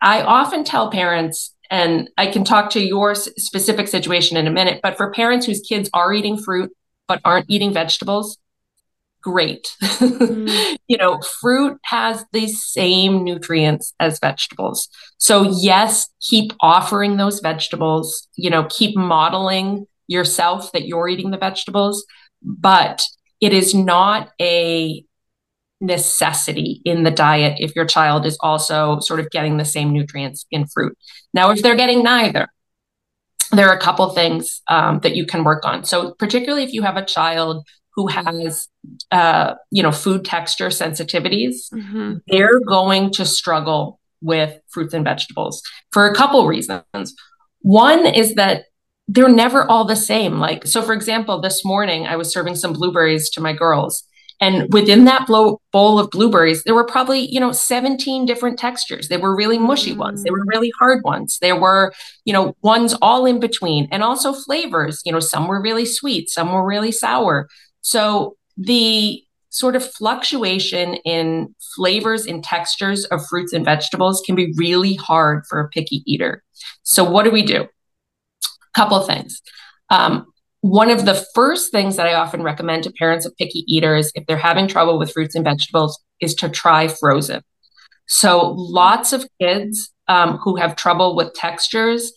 I 0.00 0.22
often 0.22 0.64
tell 0.64 0.90
parents, 0.90 1.54
and 1.70 2.08
I 2.16 2.26
can 2.26 2.42
talk 2.42 2.70
to 2.70 2.80
your 2.80 3.14
specific 3.14 3.86
situation 3.86 4.36
in 4.36 4.46
a 4.46 4.50
minute, 4.50 4.80
but 4.82 4.96
for 4.96 5.12
parents 5.12 5.46
whose 5.46 5.60
kids 5.60 5.90
are 5.92 6.12
eating 6.12 6.38
fruit 6.38 6.72
but 7.06 7.20
aren't 7.24 7.46
eating 7.48 7.72
vegetables, 7.72 8.38
great. 9.22 9.68
Mm. 9.82 10.76
you 10.88 10.96
know, 10.96 11.20
fruit 11.40 11.78
has 11.84 12.24
the 12.32 12.48
same 12.48 13.24
nutrients 13.24 13.94
as 14.00 14.18
vegetables. 14.18 14.88
So, 15.18 15.42
yes, 15.60 16.08
keep 16.20 16.52
offering 16.60 17.16
those 17.16 17.40
vegetables, 17.40 18.28
you 18.36 18.50
know, 18.50 18.66
keep 18.70 18.96
modeling 18.96 19.86
yourself 20.06 20.72
that 20.72 20.86
you're 20.86 21.08
eating 21.08 21.30
the 21.30 21.38
vegetables, 21.38 22.04
but 22.42 23.04
it 23.40 23.52
is 23.52 23.74
not 23.74 24.30
a 24.40 25.04
necessity 25.80 26.82
in 26.84 27.04
the 27.04 27.10
diet 27.10 27.56
if 27.58 27.74
your 27.74 27.86
child 27.86 28.26
is 28.26 28.36
also 28.40 29.00
sort 29.00 29.20
of 29.20 29.30
getting 29.30 29.56
the 29.56 29.64
same 29.64 29.92
nutrients 29.92 30.44
in 30.50 30.66
fruit. 30.66 30.96
Now, 31.32 31.50
if 31.50 31.62
they're 31.62 31.76
getting 31.76 32.02
neither, 32.02 32.48
there 33.52 33.68
are 33.68 33.76
a 33.76 33.80
couple 33.80 34.08
things 34.10 34.62
um, 34.68 35.00
that 35.00 35.16
you 35.16 35.26
can 35.26 35.42
work 35.42 35.64
on. 35.64 35.84
So, 35.84 36.14
particularly 36.18 36.64
if 36.64 36.72
you 36.72 36.82
have 36.82 36.96
a 36.96 37.04
child 37.04 37.66
who 37.94 38.06
has 38.06 38.68
uh, 39.10 39.54
you 39.70 39.82
know 39.82 39.92
food 39.92 40.24
texture 40.24 40.68
sensitivities 40.68 41.72
mm-hmm. 41.72 42.14
they're 42.28 42.60
going 42.60 43.10
to 43.10 43.24
struggle 43.26 44.00
with 44.22 44.58
fruits 44.68 44.94
and 44.94 45.04
vegetables 45.04 45.62
for 45.92 46.06
a 46.06 46.14
couple 46.14 46.46
reasons. 46.46 47.14
One 47.62 48.06
is 48.06 48.34
that 48.34 48.64
they're 49.08 49.28
never 49.28 49.68
all 49.68 49.84
the 49.84 49.96
same. 49.96 50.38
Like 50.38 50.66
so 50.66 50.82
for 50.82 50.92
example 50.92 51.40
this 51.40 51.64
morning 51.64 52.06
i 52.06 52.16
was 52.16 52.32
serving 52.32 52.56
some 52.56 52.72
blueberries 52.72 53.30
to 53.30 53.40
my 53.40 53.52
girls 53.52 54.04
and 54.42 54.72
within 54.72 55.04
that 55.04 55.26
bowl 55.26 55.98
of 55.98 56.10
blueberries 56.10 56.62
there 56.62 56.74
were 56.74 56.86
probably 56.86 57.20
you 57.30 57.40
know 57.40 57.52
17 57.52 58.24
different 58.24 58.58
textures. 58.58 59.08
There 59.08 59.18
were 59.18 59.36
really 59.36 59.58
mushy 59.58 59.92
ones. 59.92 60.22
There 60.22 60.32
were 60.32 60.44
mm. 60.44 60.48
really 60.48 60.72
hard 60.78 61.02
ones. 61.04 61.38
There 61.40 61.58
were 61.60 61.92
you 62.24 62.32
know 62.32 62.56
ones 62.62 62.94
all 63.02 63.26
in 63.26 63.40
between. 63.40 63.88
And 63.90 64.02
also 64.02 64.32
flavors 64.32 65.02
you 65.04 65.12
know 65.12 65.20
some 65.20 65.48
were 65.48 65.60
really 65.60 65.86
sweet 65.86 66.30
some 66.30 66.52
were 66.52 66.64
really 66.64 66.92
sour 66.92 67.48
so 67.82 68.36
the 68.56 69.22
sort 69.50 69.74
of 69.74 69.84
fluctuation 69.84 70.94
in 71.04 71.54
flavors 71.74 72.26
and 72.26 72.42
textures 72.42 73.04
of 73.06 73.24
fruits 73.26 73.52
and 73.52 73.64
vegetables 73.64 74.22
can 74.24 74.36
be 74.36 74.52
really 74.56 74.94
hard 74.94 75.44
for 75.48 75.60
a 75.60 75.68
picky 75.68 76.02
eater. 76.06 76.42
So 76.82 77.04
what 77.04 77.24
do 77.24 77.30
we 77.30 77.42
do? 77.42 77.62
A 77.62 78.78
couple 78.78 78.96
of 78.96 79.06
things. 79.06 79.42
Um, 79.90 80.26
one 80.60 80.90
of 80.90 81.04
the 81.04 81.26
first 81.34 81.72
things 81.72 81.96
that 81.96 82.06
I 82.06 82.14
often 82.14 82.42
recommend 82.42 82.84
to 82.84 82.92
parents 82.92 83.26
of 83.26 83.36
picky 83.36 83.64
eaters, 83.66 84.12
if 84.14 84.26
they're 84.26 84.36
having 84.36 84.68
trouble 84.68 84.98
with 84.98 85.12
fruits 85.12 85.34
and 85.34 85.44
vegetables, 85.44 85.98
is 86.20 86.34
to 86.36 86.48
try 86.48 86.86
frozen. 86.86 87.42
So 88.06 88.52
lots 88.56 89.12
of 89.12 89.26
kids 89.40 89.90
um, 90.06 90.38
who 90.38 90.56
have 90.56 90.76
trouble 90.76 91.16
with 91.16 91.32
textures 91.34 92.12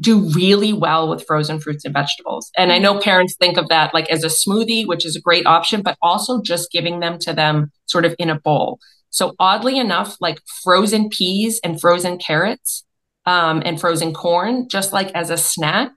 do 0.00 0.28
really 0.32 0.72
well 0.72 1.08
with 1.08 1.24
frozen 1.26 1.60
fruits 1.60 1.84
and 1.84 1.94
vegetables. 1.94 2.50
And 2.56 2.72
I 2.72 2.78
know 2.78 2.98
parents 2.98 3.36
think 3.36 3.56
of 3.56 3.68
that 3.68 3.94
like 3.94 4.10
as 4.10 4.24
a 4.24 4.28
smoothie, 4.28 4.86
which 4.86 5.06
is 5.06 5.14
a 5.14 5.20
great 5.20 5.46
option, 5.46 5.82
but 5.82 5.96
also 6.02 6.42
just 6.42 6.72
giving 6.72 7.00
them 7.00 7.18
to 7.20 7.32
them 7.32 7.70
sort 7.86 8.04
of 8.04 8.14
in 8.18 8.30
a 8.30 8.40
bowl. 8.40 8.80
So 9.10 9.34
oddly 9.38 9.78
enough, 9.78 10.16
like 10.20 10.40
frozen 10.64 11.08
peas 11.08 11.60
and 11.62 11.80
frozen 11.80 12.18
carrots 12.18 12.84
um, 13.26 13.62
and 13.64 13.80
frozen 13.80 14.12
corn, 14.12 14.68
just 14.68 14.92
like 14.92 15.12
as 15.12 15.30
a 15.30 15.36
snack, 15.36 15.92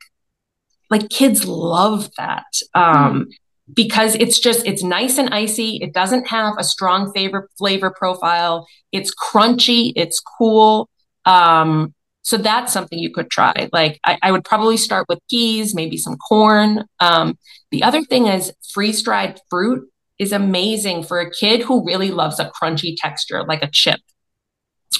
like 0.91 1.10
kids 1.10 1.45
love 1.45 2.10
that. 2.17 2.45
Um, 2.75 3.25
mm. 3.25 3.25
Because 3.73 4.15
it's 4.15 4.39
just 4.39 4.65
it's 4.65 4.81
nice 4.81 5.17
and 5.17 5.29
icy. 5.33 5.79
It 5.81 5.93
doesn't 5.93 6.27
have 6.27 6.53
a 6.57 6.63
strong 6.63 7.12
flavor 7.12 7.49
flavor 7.57 7.91
profile. 7.91 8.65
It's 8.93 9.13
crunchy. 9.13 9.91
It's 9.97 10.21
cool. 10.21 10.88
Um, 11.25 11.93
so 12.27 12.35
that's 12.35 12.73
something 12.73 12.99
you 12.99 13.09
could 13.09 13.29
try. 13.29 13.69
Like 13.71 14.01
I, 14.05 14.17
I 14.21 14.33
would 14.33 14.43
probably 14.43 14.75
start 14.75 15.05
with 15.07 15.19
peas, 15.29 15.73
maybe 15.73 15.95
some 15.95 16.17
corn. 16.17 16.83
Um, 16.99 17.37
the 17.71 17.83
other 17.83 18.03
thing 18.03 18.27
is 18.27 18.51
freeze 18.73 19.01
dried 19.01 19.39
fruit 19.49 19.89
is 20.19 20.33
amazing 20.33 21.03
for 21.03 21.21
a 21.21 21.31
kid 21.31 21.61
who 21.61 21.85
really 21.85 22.11
loves 22.11 22.37
a 22.37 22.51
crunchy 22.51 22.95
texture, 22.97 23.45
like 23.45 23.63
a 23.63 23.69
chip 23.71 24.01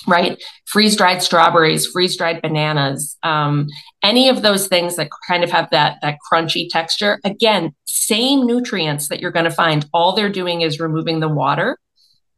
right? 0.08 0.42
Freeze 0.66 0.96
dried 0.96 1.22
strawberries, 1.22 1.88
freeze 1.88 2.16
dried 2.16 2.42
bananas, 2.42 3.18
um, 3.24 3.68
any 4.02 4.30
of 4.30 4.42
those 4.42 4.68
things 4.68 4.96
that 4.96 5.10
kind 5.28 5.44
of 5.44 5.52
have 5.52 5.70
that 5.72 5.98
that 6.02 6.18
crunchy 6.32 6.70
texture. 6.70 7.20
Again, 7.26 7.74
same 7.84 8.46
nutrients 8.46 9.10
that 9.10 9.20
you're 9.20 9.32
going 9.32 9.44
to 9.44 9.52
find. 9.52 9.86
All 9.94 10.14
they're 10.14 10.30
doing 10.30 10.62
is 10.62 10.80
removing 10.80 11.20
the 11.20 11.28
water. 11.28 11.78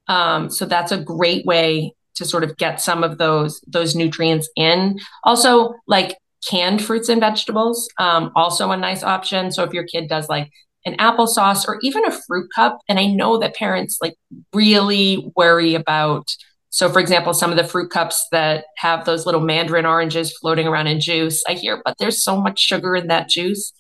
Um, 0.08 0.50
so 0.50 0.66
that's 0.66 0.92
a 0.92 0.98
great 0.98 1.46
way 1.46 1.94
to 2.16 2.26
sort 2.26 2.44
of 2.44 2.58
get 2.58 2.82
some 2.82 3.04
of 3.04 3.18
those 3.18 3.62
those 3.68 3.96
nutrients 3.96 4.50
in. 4.56 5.00
Also, 5.24 5.74
like 5.88 6.18
canned 6.48 6.84
fruits 6.84 7.10
and 7.10 7.20
vegetables, 7.20 7.88
um, 7.98 8.32
also 8.36 8.72
a 8.72 8.78
nice 8.78 9.04
option. 9.04 9.52
So 9.52 9.64
if 9.64 9.74
your 9.74 9.84
kid 9.84 10.08
does 10.08 10.30
like 10.30 10.50
an 10.86 10.96
applesauce 10.98 11.68
or 11.68 11.80
even 11.82 12.06
a 12.06 12.12
fruit 12.12 12.50
cup, 12.56 12.80
and 12.88 13.00
I 13.00 13.08
know 13.08 13.38
that 13.40 13.56
parents 13.56 13.98
like 14.02 14.16
really 14.54 15.32
worry 15.36 15.76
about. 15.76 16.28
So, 16.72 16.88
for 16.88 17.00
example, 17.00 17.34
some 17.34 17.50
of 17.52 17.58
the 17.58 17.64
fruit 17.64 17.90
cups 17.90 18.28
that 18.32 18.66
have 18.78 19.06
those 19.06 19.26
little 19.26 19.42
mandarin 19.42 19.86
oranges 19.86 20.38
floating 20.38 20.68
around 20.68 20.88
in 20.88 21.00
juice, 21.00 21.44
I 21.48 21.54
hear, 21.54 21.82
but 21.84 21.96
there's 21.98 22.24
so 22.24 22.40
much 22.40 22.60
sugar 22.60 22.96
in 22.96 23.08
that 23.08 23.28
juice. 23.28 23.74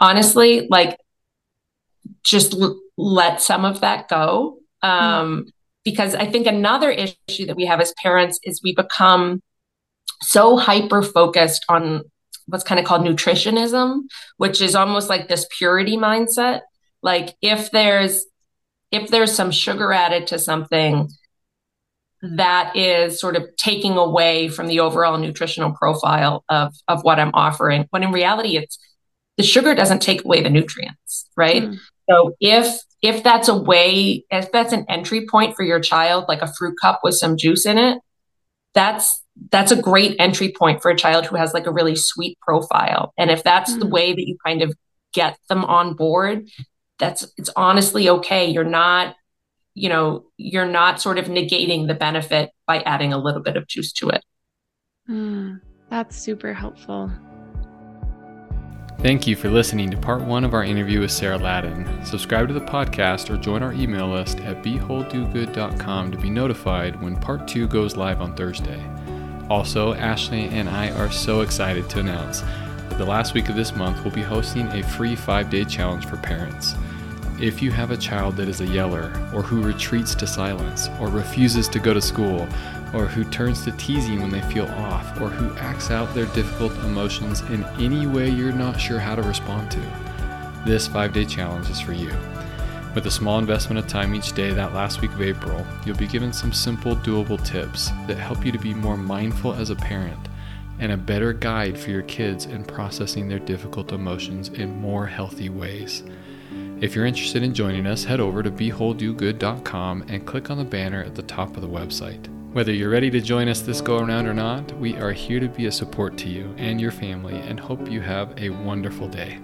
Honestly, 0.00 0.66
like 0.70 0.98
just 2.22 2.54
l- 2.54 2.80
let 2.96 3.42
some 3.42 3.64
of 3.64 3.80
that 3.80 4.08
go. 4.08 4.58
Um, 4.82 5.44
mm 5.44 5.52
because 5.86 6.16
I 6.16 6.26
think 6.26 6.48
another 6.48 6.90
issue 6.90 7.46
that 7.46 7.54
we 7.54 7.64
have 7.66 7.80
as 7.80 7.94
parents 8.02 8.40
is 8.42 8.60
we 8.60 8.74
become 8.74 9.40
so 10.20 10.56
hyper 10.56 11.00
focused 11.00 11.64
on 11.68 12.02
what's 12.46 12.64
kind 12.64 12.80
of 12.80 12.84
called 12.84 13.02
nutritionism, 13.02 14.00
which 14.36 14.60
is 14.60 14.74
almost 14.74 15.08
like 15.08 15.28
this 15.28 15.46
purity 15.56 15.96
mindset. 15.96 16.62
Like 17.02 17.36
if 17.40 17.70
there's 17.70 18.26
if 18.90 19.10
there's 19.10 19.32
some 19.32 19.52
sugar 19.52 19.92
added 19.92 20.26
to 20.28 20.40
something 20.40 21.08
that 22.20 22.74
is 22.74 23.20
sort 23.20 23.36
of 23.36 23.44
taking 23.56 23.96
away 23.96 24.48
from 24.48 24.66
the 24.66 24.80
overall 24.80 25.18
nutritional 25.18 25.70
profile 25.70 26.44
of 26.48 26.74
of 26.88 27.04
what 27.04 27.20
I'm 27.20 27.30
offering, 27.32 27.86
when 27.90 28.02
in 28.02 28.10
reality 28.10 28.56
it's 28.56 28.76
the 29.36 29.44
sugar 29.44 29.72
doesn't 29.76 30.02
take 30.02 30.24
away 30.24 30.42
the 30.42 30.50
nutrients, 30.50 31.30
right? 31.36 31.62
Mm. 31.62 31.78
So 32.08 32.34
if 32.40 32.80
if 33.02 33.22
that's 33.22 33.48
a 33.48 33.56
way, 33.56 34.24
if 34.30 34.50
that's 34.52 34.72
an 34.72 34.86
entry 34.88 35.26
point 35.26 35.56
for 35.56 35.62
your 35.62 35.80
child, 35.80 36.24
like 36.28 36.42
a 36.42 36.52
fruit 36.52 36.76
cup 36.80 37.00
with 37.02 37.14
some 37.14 37.36
juice 37.36 37.66
in 37.66 37.78
it, 37.78 37.98
that's 38.74 39.22
that's 39.50 39.70
a 39.70 39.80
great 39.80 40.16
entry 40.18 40.52
point 40.56 40.80
for 40.80 40.90
a 40.90 40.96
child 40.96 41.26
who 41.26 41.36
has 41.36 41.52
like 41.52 41.66
a 41.66 41.72
really 41.72 41.94
sweet 41.94 42.38
profile. 42.40 43.12
And 43.18 43.30
if 43.30 43.44
that's 43.44 43.72
mm-hmm. 43.72 43.80
the 43.80 43.86
way 43.88 44.12
that 44.12 44.26
you 44.26 44.36
kind 44.44 44.62
of 44.62 44.74
get 45.12 45.36
them 45.48 45.64
on 45.64 45.94
board, 45.94 46.48
that's 46.98 47.26
it's 47.36 47.50
honestly 47.56 48.08
okay. 48.08 48.46
You're 48.50 48.64
not, 48.64 49.14
you 49.74 49.88
know, 49.88 50.24
you're 50.36 50.66
not 50.66 51.00
sort 51.00 51.18
of 51.18 51.26
negating 51.26 51.86
the 51.86 51.94
benefit 51.94 52.50
by 52.66 52.80
adding 52.80 53.12
a 53.12 53.18
little 53.18 53.42
bit 53.42 53.56
of 53.56 53.66
juice 53.66 53.92
to 53.94 54.08
it. 54.08 54.24
Mm, 55.08 55.60
that's 55.90 56.16
super 56.18 56.54
helpful. 56.54 57.10
Thank 58.98 59.26
you 59.26 59.36
for 59.36 59.50
listening 59.50 59.90
to 59.90 59.96
part 59.96 60.22
one 60.22 60.42
of 60.42 60.54
our 60.54 60.64
interview 60.64 61.00
with 61.00 61.10
Sarah 61.10 61.36
Ladden. 61.36 62.04
Subscribe 62.04 62.48
to 62.48 62.54
the 62.54 62.60
podcast 62.60 63.30
or 63.30 63.36
join 63.36 63.62
our 63.62 63.74
email 63.74 64.08
list 64.08 64.40
at 64.40 64.62
bewholedogood.com 64.62 66.10
to 66.10 66.18
be 66.18 66.30
notified 66.30 67.00
when 67.02 67.14
part 67.14 67.46
two 67.46 67.68
goes 67.68 67.94
live 67.94 68.22
on 68.22 68.34
Thursday. 68.34 68.82
Also, 69.50 69.94
Ashley 69.94 70.48
and 70.48 70.68
I 70.68 70.90
are 70.92 71.10
so 71.10 71.42
excited 71.42 71.88
to 71.90 72.00
announce 72.00 72.40
that 72.40 72.98
The 72.98 73.04
last 73.04 73.34
week 73.34 73.50
of 73.50 73.56
this 73.56 73.76
month, 73.76 74.02
we'll 74.02 74.14
be 74.14 74.22
hosting 74.22 74.66
a 74.68 74.82
free 74.82 75.14
five 75.14 75.50
day 75.50 75.64
challenge 75.64 76.06
for 76.06 76.16
parents. 76.16 76.74
If 77.38 77.60
you 77.60 77.70
have 77.70 77.90
a 77.90 77.98
child 77.98 78.36
that 78.36 78.48
is 78.48 78.62
a 78.62 78.66
yeller, 78.66 79.12
or 79.34 79.42
who 79.42 79.60
retreats 79.60 80.14
to 80.14 80.26
silence, 80.26 80.88
or 80.98 81.08
refuses 81.08 81.68
to 81.68 81.78
go 81.78 81.92
to 81.92 82.00
school, 82.00 82.48
or 82.94 83.04
who 83.04 83.24
turns 83.24 83.62
to 83.64 83.72
teasing 83.72 84.22
when 84.22 84.30
they 84.30 84.40
feel 84.42 84.64
off, 84.66 85.20
or 85.20 85.28
who 85.28 85.54
acts 85.58 85.90
out 85.90 86.14
their 86.14 86.24
difficult 86.26 86.72
emotions 86.84 87.42
in 87.50 87.62
any 87.78 88.06
way 88.06 88.30
you're 88.30 88.52
not 88.52 88.80
sure 88.80 88.98
how 88.98 89.14
to 89.14 89.20
respond 89.20 89.70
to, 89.70 89.80
this 90.64 90.86
five 90.86 91.12
day 91.12 91.26
challenge 91.26 91.68
is 91.68 91.78
for 91.78 91.92
you. 91.92 92.10
With 92.94 93.04
a 93.04 93.10
small 93.10 93.38
investment 93.38 93.78
of 93.78 93.86
time 93.86 94.14
each 94.14 94.32
day 94.32 94.52
that 94.52 94.72
last 94.72 95.02
week 95.02 95.12
of 95.12 95.20
April, 95.20 95.66
you'll 95.84 95.98
be 95.98 96.06
given 96.06 96.32
some 96.32 96.54
simple, 96.54 96.96
doable 96.96 97.44
tips 97.44 97.90
that 98.06 98.16
help 98.16 98.46
you 98.46 98.52
to 98.52 98.58
be 98.58 98.72
more 98.72 98.96
mindful 98.96 99.52
as 99.52 99.68
a 99.68 99.76
parent 99.76 100.28
and 100.78 100.90
a 100.90 100.96
better 100.96 101.34
guide 101.34 101.78
for 101.78 101.90
your 101.90 102.02
kids 102.02 102.46
in 102.46 102.64
processing 102.64 103.28
their 103.28 103.38
difficult 103.38 103.92
emotions 103.92 104.48
in 104.48 104.80
more 104.80 105.06
healthy 105.06 105.50
ways. 105.50 106.02
If 106.78 106.94
you're 106.94 107.06
interested 107.06 107.42
in 107.42 107.54
joining 107.54 107.86
us, 107.86 108.04
head 108.04 108.20
over 108.20 108.42
to 108.42 108.50
bewholedogood.com 108.50 110.04
and 110.08 110.26
click 110.26 110.50
on 110.50 110.58
the 110.58 110.64
banner 110.64 111.02
at 111.02 111.14
the 111.14 111.22
top 111.22 111.56
of 111.56 111.62
the 111.62 111.68
website. 111.68 112.28
Whether 112.52 112.72
you're 112.72 112.90
ready 112.90 113.10
to 113.10 113.20
join 113.20 113.48
us 113.48 113.62
this 113.62 113.80
go 113.80 113.96
around 113.96 114.26
or 114.26 114.34
not, 114.34 114.70
we 114.78 114.94
are 114.96 115.12
here 115.12 115.40
to 115.40 115.48
be 115.48 115.66
a 115.66 115.72
support 115.72 116.18
to 116.18 116.28
you 116.28 116.54
and 116.58 116.78
your 116.78 116.90
family 116.90 117.38
and 117.38 117.58
hope 117.58 117.90
you 117.90 118.02
have 118.02 118.34
a 118.38 118.50
wonderful 118.50 119.08
day. 119.08 119.38